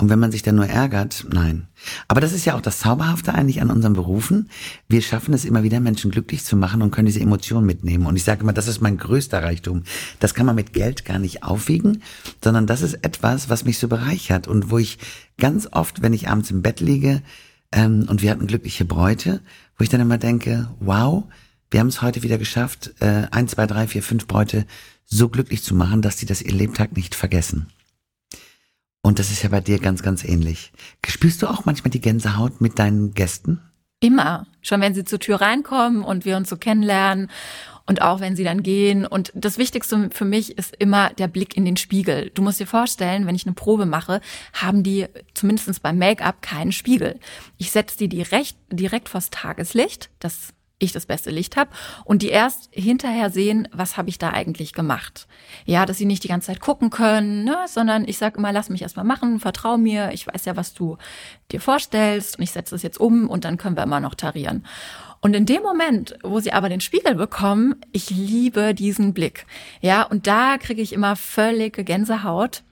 und 0.00 0.10
wenn 0.10 0.20
man 0.20 0.30
sich 0.30 0.42
dann 0.42 0.54
nur 0.54 0.66
ärgert, 0.66 1.26
nein. 1.32 1.66
Aber 2.06 2.20
das 2.20 2.32
ist 2.32 2.44
ja 2.44 2.54
auch 2.54 2.60
das 2.60 2.78
Zauberhafte 2.78 3.34
eigentlich 3.34 3.60
an 3.60 3.70
unseren 3.70 3.94
Berufen. 3.94 4.48
Wir 4.88 5.02
schaffen 5.02 5.34
es 5.34 5.44
immer 5.44 5.64
wieder, 5.64 5.80
Menschen 5.80 6.12
glücklich 6.12 6.44
zu 6.44 6.56
machen 6.56 6.82
und 6.82 6.92
können 6.92 7.06
diese 7.06 7.20
Emotionen 7.20 7.66
mitnehmen. 7.66 8.06
Und 8.06 8.14
ich 8.14 8.22
sage 8.22 8.42
immer, 8.42 8.52
das 8.52 8.68
ist 8.68 8.80
mein 8.80 8.96
größter 8.96 9.42
Reichtum. 9.42 9.82
Das 10.20 10.34
kann 10.34 10.46
man 10.46 10.54
mit 10.54 10.72
Geld 10.72 11.04
gar 11.04 11.18
nicht 11.18 11.42
aufwiegen, 11.42 12.02
sondern 12.42 12.68
das 12.68 12.82
ist 12.82 12.94
etwas, 13.04 13.48
was 13.48 13.64
mich 13.64 13.78
so 13.78 13.88
bereichert 13.88 14.46
und 14.46 14.70
wo 14.70 14.78
ich 14.78 14.98
ganz 15.36 15.68
oft, 15.72 16.00
wenn 16.00 16.12
ich 16.12 16.28
abends 16.28 16.52
im 16.52 16.62
Bett 16.62 16.78
liege 16.78 17.22
ähm, 17.72 18.06
und 18.08 18.22
wir 18.22 18.30
hatten 18.30 18.46
glückliche 18.46 18.84
Bräute, 18.84 19.40
wo 19.76 19.82
ich 19.82 19.90
dann 19.90 20.00
immer 20.00 20.18
denke, 20.18 20.70
wow, 20.78 21.24
wir 21.72 21.80
haben 21.80 21.88
es 21.88 22.02
heute 22.02 22.22
wieder 22.22 22.38
geschafft, 22.38 22.94
äh, 23.00 23.26
ein, 23.32 23.48
zwei, 23.48 23.66
drei, 23.66 23.88
vier, 23.88 24.04
fünf 24.04 24.28
Bräute 24.28 24.64
so 25.08 25.28
glücklich 25.28 25.62
zu 25.62 25.74
machen, 25.74 26.02
dass 26.02 26.18
sie 26.18 26.26
das 26.26 26.42
ihr 26.42 26.52
Lebtag 26.52 26.96
nicht 26.96 27.14
vergessen. 27.14 27.66
Und 29.02 29.18
das 29.18 29.30
ist 29.30 29.42
ja 29.42 29.48
bei 29.48 29.60
dir 29.60 29.78
ganz, 29.78 30.02
ganz 30.02 30.22
ähnlich. 30.22 30.72
Spürst 31.06 31.42
du 31.42 31.46
auch 31.46 31.64
manchmal 31.64 31.90
die 31.90 32.00
Gänsehaut 32.00 32.60
mit 32.60 32.78
deinen 32.78 33.14
Gästen? 33.14 33.60
Immer. 34.00 34.46
Schon 34.60 34.80
wenn 34.80 34.94
sie 34.94 35.04
zur 35.04 35.18
Tür 35.18 35.40
reinkommen 35.40 36.04
und 36.04 36.24
wir 36.24 36.36
uns 36.36 36.50
so 36.50 36.56
kennenlernen 36.56 37.30
und 37.86 38.02
auch 38.02 38.20
wenn 38.20 38.36
sie 38.36 38.44
dann 38.44 38.62
gehen. 38.62 39.06
Und 39.06 39.32
das 39.34 39.56
Wichtigste 39.56 40.10
für 40.12 40.26
mich 40.26 40.58
ist 40.58 40.76
immer 40.78 41.10
der 41.14 41.26
Blick 41.26 41.56
in 41.56 41.64
den 41.64 41.78
Spiegel. 41.78 42.30
Du 42.34 42.42
musst 42.42 42.60
dir 42.60 42.66
vorstellen, 42.66 43.26
wenn 43.26 43.34
ich 43.34 43.46
eine 43.46 43.54
Probe 43.54 43.86
mache, 43.86 44.20
haben 44.52 44.82
die 44.82 45.06
zumindest 45.32 45.82
beim 45.82 45.98
Make-up 45.98 46.42
keinen 46.42 46.72
Spiegel. 46.72 47.18
Ich 47.56 47.70
setze 47.70 47.96
die 47.96 48.08
direkt, 48.08 48.56
direkt 48.70 49.08
vors 49.08 49.30
Tageslicht. 49.30 50.10
Das 50.18 50.52
ich 50.78 50.92
das 50.92 51.06
beste 51.06 51.30
Licht 51.30 51.56
habe 51.56 51.70
und 52.04 52.22
die 52.22 52.28
erst 52.28 52.68
hinterher 52.72 53.30
sehen, 53.30 53.68
was 53.72 53.96
habe 53.96 54.08
ich 54.08 54.18
da 54.18 54.30
eigentlich 54.30 54.72
gemacht. 54.72 55.26
Ja, 55.64 55.86
dass 55.86 55.98
sie 55.98 56.04
nicht 56.04 56.24
die 56.24 56.28
ganze 56.28 56.48
Zeit 56.48 56.60
gucken 56.60 56.90
können, 56.90 57.44
ne, 57.44 57.56
sondern 57.66 58.06
ich 58.06 58.18
sage 58.18 58.38
immer, 58.38 58.52
lass 58.52 58.68
mich 58.68 58.82
erstmal 58.82 59.04
machen, 59.04 59.40
vertrau 59.40 59.76
mir, 59.76 60.10
ich 60.12 60.26
weiß 60.26 60.44
ja, 60.44 60.56
was 60.56 60.74
du 60.74 60.96
dir 61.50 61.60
vorstellst 61.60 62.38
und 62.38 62.44
ich 62.44 62.52
setze 62.52 62.74
das 62.74 62.82
jetzt 62.82 63.00
um 63.00 63.28
und 63.28 63.44
dann 63.44 63.56
können 63.56 63.76
wir 63.76 63.82
immer 63.82 64.00
noch 64.00 64.14
tarieren. 64.14 64.64
Und 65.20 65.34
in 65.34 65.46
dem 65.46 65.62
Moment, 65.62 66.16
wo 66.22 66.38
sie 66.38 66.52
aber 66.52 66.68
den 66.68 66.80
Spiegel 66.80 67.16
bekommen, 67.16 67.74
ich 67.92 68.10
liebe 68.10 68.72
diesen 68.72 69.14
Blick. 69.14 69.46
Ja, 69.80 70.02
und 70.02 70.26
da 70.28 70.58
kriege 70.58 70.80
ich 70.80 70.92
immer 70.92 71.16
völlige 71.16 71.82
Gänsehaut. 71.82 72.62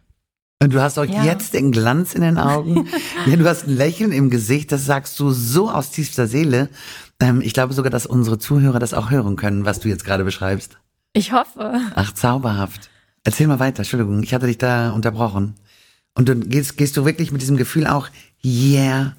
Und 0.62 0.72
du 0.72 0.80
hast 0.80 0.98
auch 0.98 1.04
ja. 1.04 1.24
jetzt 1.24 1.54
den 1.54 1.70
Glanz 1.70 2.14
in 2.14 2.22
den 2.22 2.38
Augen. 2.38 2.88
ja, 3.26 3.36
du 3.36 3.46
hast 3.46 3.66
ein 3.66 3.76
Lächeln 3.76 4.12
im 4.12 4.30
Gesicht, 4.30 4.72
das 4.72 4.86
sagst 4.86 5.18
du 5.20 5.30
so 5.30 5.70
aus 5.70 5.90
tiefster 5.90 6.26
Seele. 6.26 6.70
Ähm, 7.20 7.40
ich 7.40 7.54
glaube 7.54 7.74
sogar, 7.74 7.90
dass 7.90 8.06
unsere 8.06 8.38
Zuhörer 8.38 8.78
das 8.78 8.94
auch 8.94 9.10
hören 9.10 9.36
können, 9.36 9.64
was 9.64 9.80
du 9.80 9.88
jetzt 9.88 10.04
gerade 10.04 10.24
beschreibst. 10.24 10.78
Ich 11.12 11.32
hoffe. 11.32 11.80
Ach, 11.94 12.12
zauberhaft. 12.12 12.90
Erzähl 13.24 13.46
mal 13.46 13.58
weiter, 13.58 13.78
Entschuldigung, 13.78 14.22
ich 14.22 14.34
hatte 14.34 14.46
dich 14.46 14.58
da 14.58 14.90
unterbrochen. 14.90 15.54
Und 16.14 16.28
dann 16.28 16.48
gehst, 16.48 16.76
gehst 16.76 16.96
du 16.96 17.04
wirklich 17.04 17.32
mit 17.32 17.42
diesem 17.42 17.56
Gefühl 17.56 17.86
auch, 17.86 18.08
yeah, 18.44 19.16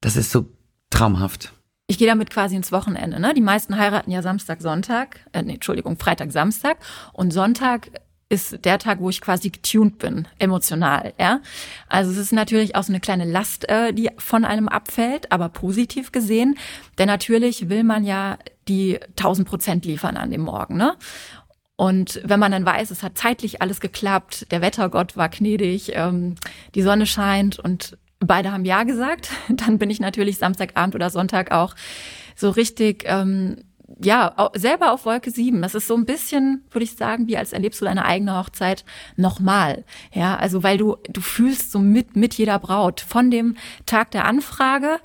das 0.00 0.16
ist 0.16 0.30
so 0.30 0.46
traumhaft. 0.90 1.52
Ich 1.86 1.98
gehe 1.98 2.08
damit 2.08 2.30
quasi 2.30 2.56
ins 2.56 2.72
Wochenende. 2.72 3.20
Ne? 3.20 3.34
Die 3.34 3.42
meisten 3.42 3.76
heiraten 3.76 4.10
ja 4.10 4.22
Samstag, 4.22 4.62
Sonntag, 4.62 5.20
äh, 5.32 5.42
nee, 5.42 5.54
Entschuldigung, 5.54 5.98
Freitag, 5.98 6.32
Samstag. 6.32 6.78
Und 7.12 7.32
Sonntag 7.32 7.90
ist 8.34 8.64
der 8.64 8.78
Tag, 8.78 9.00
wo 9.00 9.08
ich 9.08 9.20
quasi 9.20 9.50
getuned 9.50 9.98
bin, 9.98 10.28
emotional, 10.38 11.14
ja. 11.18 11.40
Also 11.88 12.10
es 12.10 12.18
ist 12.18 12.32
natürlich 12.32 12.76
auch 12.76 12.82
so 12.82 12.92
eine 12.92 13.00
kleine 13.00 13.24
Last, 13.24 13.68
äh, 13.68 13.92
die 13.92 14.10
von 14.18 14.44
einem 14.44 14.68
abfällt, 14.68 15.32
aber 15.32 15.48
positiv 15.48 16.12
gesehen, 16.12 16.56
denn 16.98 17.06
natürlich 17.06 17.70
will 17.70 17.84
man 17.84 18.04
ja 18.04 18.38
die 18.68 18.98
1000 19.16 19.48
Prozent 19.48 19.84
liefern 19.86 20.16
an 20.16 20.30
dem 20.30 20.42
Morgen, 20.42 20.76
ne? 20.76 20.94
Und 21.76 22.20
wenn 22.24 22.38
man 22.38 22.52
dann 22.52 22.64
weiß, 22.64 22.92
es 22.92 23.02
hat 23.02 23.18
zeitlich 23.18 23.60
alles 23.60 23.80
geklappt, 23.80 24.46
der 24.52 24.60
Wettergott 24.60 25.16
war 25.16 25.28
gnädig, 25.28 25.92
ähm, 25.94 26.36
die 26.74 26.82
Sonne 26.82 27.06
scheint 27.06 27.58
und 27.58 27.98
beide 28.20 28.52
haben 28.52 28.64
Ja 28.64 28.84
gesagt, 28.84 29.30
dann 29.48 29.78
bin 29.78 29.90
ich 29.90 30.00
natürlich 30.00 30.38
Samstagabend 30.38 30.94
oder 30.94 31.10
Sonntag 31.10 31.50
auch 31.50 31.74
so 32.36 32.50
richtig 32.50 33.04
ähm, 33.06 33.56
ja, 34.02 34.50
selber 34.54 34.92
auf 34.92 35.04
Wolke 35.04 35.30
sieben. 35.30 35.62
Das 35.62 35.74
ist 35.74 35.86
so 35.86 35.94
ein 35.94 36.04
bisschen, 36.04 36.64
würde 36.70 36.84
ich 36.84 36.96
sagen, 36.96 37.26
wie 37.28 37.36
als 37.36 37.52
erlebst 37.52 37.80
du 37.80 37.84
deine 37.84 38.04
eigene 38.04 38.36
Hochzeit 38.36 38.84
nochmal. 39.16 39.84
Ja, 40.12 40.36
also 40.36 40.62
weil 40.62 40.78
du, 40.78 40.96
du 41.08 41.20
fühlst 41.20 41.72
so 41.72 41.78
mit, 41.78 42.16
mit 42.16 42.34
jeder 42.34 42.58
Braut 42.58 43.00
von 43.00 43.30
dem 43.30 43.56
Tag 43.86 44.10
der 44.10 44.24
Anfrage 44.24 44.98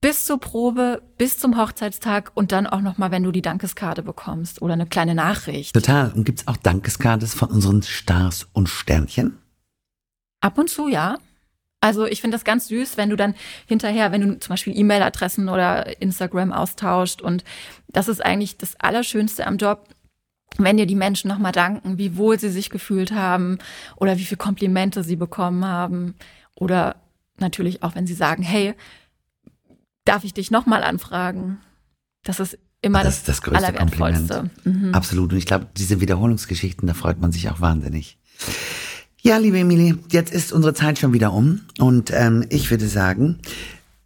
bis 0.00 0.24
zur 0.26 0.38
Probe, 0.38 1.02
bis 1.16 1.38
zum 1.38 1.56
Hochzeitstag 1.56 2.30
und 2.34 2.52
dann 2.52 2.66
auch 2.66 2.80
nochmal, 2.80 3.10
wenn 3.10 3.24
du 3.24 3.32
die 3.32 3.42
Dankeskarte 3.42 4.02
bekommst 4.02 4.62
oder 4.62 4.74
eine 4.74 4.86
kleine 4.86 5.14
Nachricht. 5.14 5.74
Total. 5.74 6.12
Und 6.12 6.24
gibt's 6.24 6.46
auch 6.46 6.56
Dankeskartes 6.56 7.34
von 7.34 7.48
unseren 7.48 7.82
Stars 7.82 8.46
und 8.52 8.68
Sternchen? 8.68 9.38
Ab 10.40 10.56
und 10.56 10.70
zu, 10.70 10.88
ja. 10.88 11.18
Also 11.80 12.06
ich 12.06 12.20
finde 12.20 12.34
das 12.34 12.44
ganz 12.44 12.68
süß, 12.68 12.96
wenn 12.96 13.10
du 13.10 13.16
dann 13.16 13.34
hinterher, 13.66 14.10
wenn 14.10 14.20
du 14.20 14.38
zum 14.40 14.50
Beispiel 14.50 14.76
E-Mail-Adressen 14.76 15.48
oder 15.48 16.00
Instagram 16.02 16.52
austauscht 16.52 17.22
und 17.22 17.44
das 17.88 18.08
ist 18.08 18.24
eigentlich 18.24 18.58
das 18.58 18.74
Allerschönste 18.80 19.46
am 19.46 19.58
Job, 19.58 19.88
wenn 20.56 20.76
dir 20.76 20.86
die 20.86 20.96
Menschen 20.96 21.28
nochmal 21.28 21.52
danken, 21.52 21.98
wie 21.98 22.16
wohl 22.16 22.38
sie 22.38 22.50
sich 22.50 22.70
gefühlt 22.70 23.12
haben 23.12 23.58
oder 23.96 24.18
wie 24.18 24.24
viele 24.24 24.38
Komplimente 24.38 25.04
sie 25.04 25.16
bekommen 25.16 25.64
haben 25.64 26.16
oder 26.54 26.96
natürlich 27.38 27.82
auch, 27.84 27.94
wenn 27.94 28.06
sie 28.06 28.14
sagen, 28.14 28.42
hey, 28.42 28.74
darf 30.04 30.24
ich 30.24 30.34
dich 30.34 30.50
nochmal 30.50 30.82
anfragen? 30.82 31.58
Das 32.24 32.40
ist 32.40 32.58
immer 32.82 33.04
das, 33.04 33.22
das, 33.22 33.40
das 33.40 33.42
größte 33.42 33.72
Kompliment. 33.72 34.32
Mhm. 34.64 34.94
Absolut. 34.94 35.32
Und 35.32 35.38
ich 35.38 35.46
glaube, 35.46 35.68
diese 35.76 36.00
Wiederholungsgeschichten, 36.00 36.88
da 36.88 36.94
freut 36.94 37.20
man 37.20 37.30
sich 37.30 37.48
auch 37.50 37.60
wahnsinnig. 37.60 38.18
Ja, 39.28 39.36
liebe 39.36 39.58
Emilie, 39.58 39.98
jetzt 40.10 40.32
ist 40.32 40.54
unsere 40.54 40.72
Zeit 40.72 40.98
schon 40.98 41.12
wieder 41.12 41.34
um 41.34 41.60
und 41.78 42.10
ähm, 42.14 42.46
ich 42.48 42.70
würde 42.70 42.88
sagen, 42.88 43.40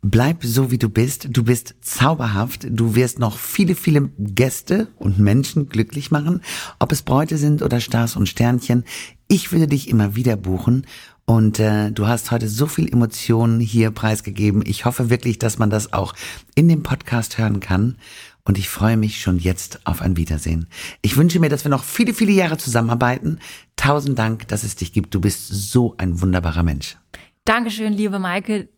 bleib 0.01 0.43
so 0.43 0.73
wie 0.73 0.79
du 0.79 0.89
bist. 0.89 1.29
Du 1.31 1.45
bist 1.45 1.77
zauberhaft. 1.81 2.67
Du 2.69 2.97
wirst 2.97 3.21
noch 3.21 3.39
viele, 3.39 3.77
viele 3.77 4.11
Gäste 4.19 4.89
und 4.97 5.21
Menschen 5.21 5.69
glücklich 5.69 6.11
machen, 6.11 6.41
ob 6.81 6.91
es 6.91 7.03
Bräute 7.03 7.39
sind 7.39 7.63
oder 7.63 7.79
Stars 7.79 8.17
und 8.17 8.29
Sternchen. 8.29 8.83
Ich 9.29 9.53
würde 9.53 9.69
dich 9.69 9.89
immer 9.89 10.17
wieder 10.17 10.37
buchen 10.37 10.89
und 11.25 11.61
äh, 11.61 11.93
du 11.93 12.09
hast 12.09 12.33
heute 12.33 12.49
so 12.49 12.67
viel 12.67 12.93
Emotionen 12.93 13.61
hier 13.61 13.93
preisgegeben. 13.93 14.65
Ich 14.67 14.87
hoffe 14.87 15.09
wirklich, 15.09 15.39
dass 15.39 15.57
man 15.57 15.71
das 15.71 15.93
auch 15.93 16.15
in 16.57 16.67
dem 16.67 16.83
Podcast 16.83 17.39
hören 17.39 17.61
kann 17.61 17.97
und 18.45 18.59
ich 18.59 18.69
freue 18.69 18.97
mich 18.97 19.21
schon 19.21 19.39
jetzt 19.39 19.87
auf 19.87 20.03
ein 20.03 20.17
Wiedersehen. 20.17 20.67
Ich 21.01 21.17
wünsche 21.17 21.39
mir, 21.39 21.49
dass 21.49 21.65
wir 21.65 21.71
noch 21.71 21.85
viele, 21.85 22.13
viele 22.13 22.33
Jahre 22.33 22.59
zusammenarbeiten. 22.59 23.39
Tausend 23.83 24.17
Dank, 24.17 24.47
dass 24.47 24.63
es 24.63 24.77
dich 24.77 24.93
gibt. 24.93 25.13
Du 25.13 25.21
bist 25.21 25.49
so 25.49 25.97
ein 25.99 26.21
wunderbarer 26.21 26.63
Mensch. 26.63 26.99
Dankeschön, 27.45 27.93
liebe 27.93 28.21
Maike. 28.21 28.69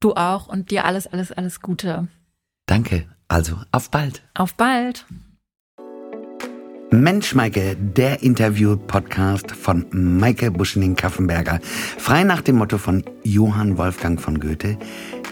Du 0.00 0.14
auch 0.14 0.48
und 0.48 0.72
dir 0.72 0.84
alles, 0.84 1.06
alles, 1.06 1.30
alles 1.30 1.60
Gute. 1.60 2.08
Danke. 2.66 3.06
Also, 3.28 3.56
auf 3.70 3.88
bald. 3.92 4.24
Auf 4.34 4.56
bald. 4.56 5.06
Mensch, 6.90 7.36
Maike, 7.36 7.76
der 7.76 8.24
Interview-Podcast 8.24 9.52
von 9.52 9.86
Maike 9.92 10.50
Buschening-Kaffenberger. 10.50 11.60
Frei 11.62 12.24
nach 12.24 12.40
dem 12.40 12.56
Motto 12.56 12.78
von 12.78 13.04
Johann 13.22 13.78
Wolfgang 13.78 14.20
von 14.20 14.40
Goethe. 14.40 14.76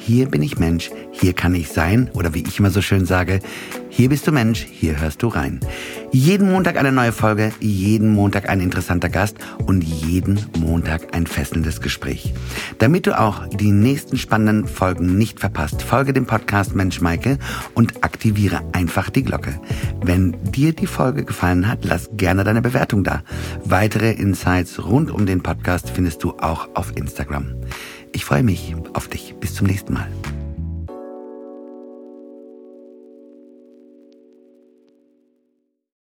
Hier 0.07 0.29
bin 0.29 0.41
ich 0.41 0.61
Mensch, 0.61 0.93
hier 1.11 1.33
kann 1.33 1.53
ich 1.57 1.67
sein. 1.67 2.13
Oder 2.15 2.33
wie 2.33 2.45
ich 2.47 2.61
immer 2.61 2.71
so 2.71 2.81
schön 2.81 3.07
sage, 3.07 3.41
hier 3.89 4.09
bist 4.09 4.25
du 4.29 4.31
Mensch, 4.31 4.65
hier 4.65 5.01
hörst 5.01 5.21
du 5.21 5.27
rein. 5.27 5.59
Jeden 6.13 6.49
Montag 6.49 6.77
eine 6.77 6.93
neue 6.93 7.11
Folge, 7.11 7.51
jeden 7.59 8.15
Montag 8.15 8.49
ein 8.49 8.61
interessanter 8.61 9.09
Gast 9.09 9.39
und 9.67 9.83
jeden 9.83 10.39
Montag 10.61 11.13
ein 11.13 11.27
fesselndes 11.27 11.81
Gespräch. 11.81 12.33
Damit 12.79 13.09
du 13.09 13.19
auch 13.19 13.49
die 13.49 13.73
nächsten 13.73 14.17
spannenden 14.17 14.69
Folgen 14.69 15.19
nicht 15.19 15.41
verpasst, 15.41 15.83
folge 15.83 16.13
dem 16.13 16.27
Podcast 16.27 16.77
Mensch 16.77 17.01
Maike 17.01 17.37
und 17.75 18.05
aktiviere 18.05 18.61
einfach 18.75 19.11
die 19.11 19.25
Glocke. 19.25 19.61
Wenn 20.05 20.37
dir 20.53 20.73
die 20.73 20.87
Folge 20.87 21.25
gefallen 21.25 21.67
hat, 21.67 21.85
lass 21.85 22.11
gerne 22.13 22.45
deine 22.45 22.63
Bewertung 22.63 23.03
da. 23.03 23.25
Weitere 23.65 24.13
Insights 24.13 24.85
rund 24.85 25.11
um 25.11 25.27
den 25.27 25.43
Podcast 25.43 25.91
findest 25.91 26.23
du 26.23 26.31
auch 26.39 26.69
auf 26.75 26.97
Instagram. 26.97 27.57
Ich 28.17 28.25
freue 28.25 28.43
mich 28.43 28.75
auf 28.95 29.09
dich. 29.09 29.35
Bis 29.41 29.53
zum 29.53 29.67
nächsten 29.67 29.93
Mal. 29.93 30.09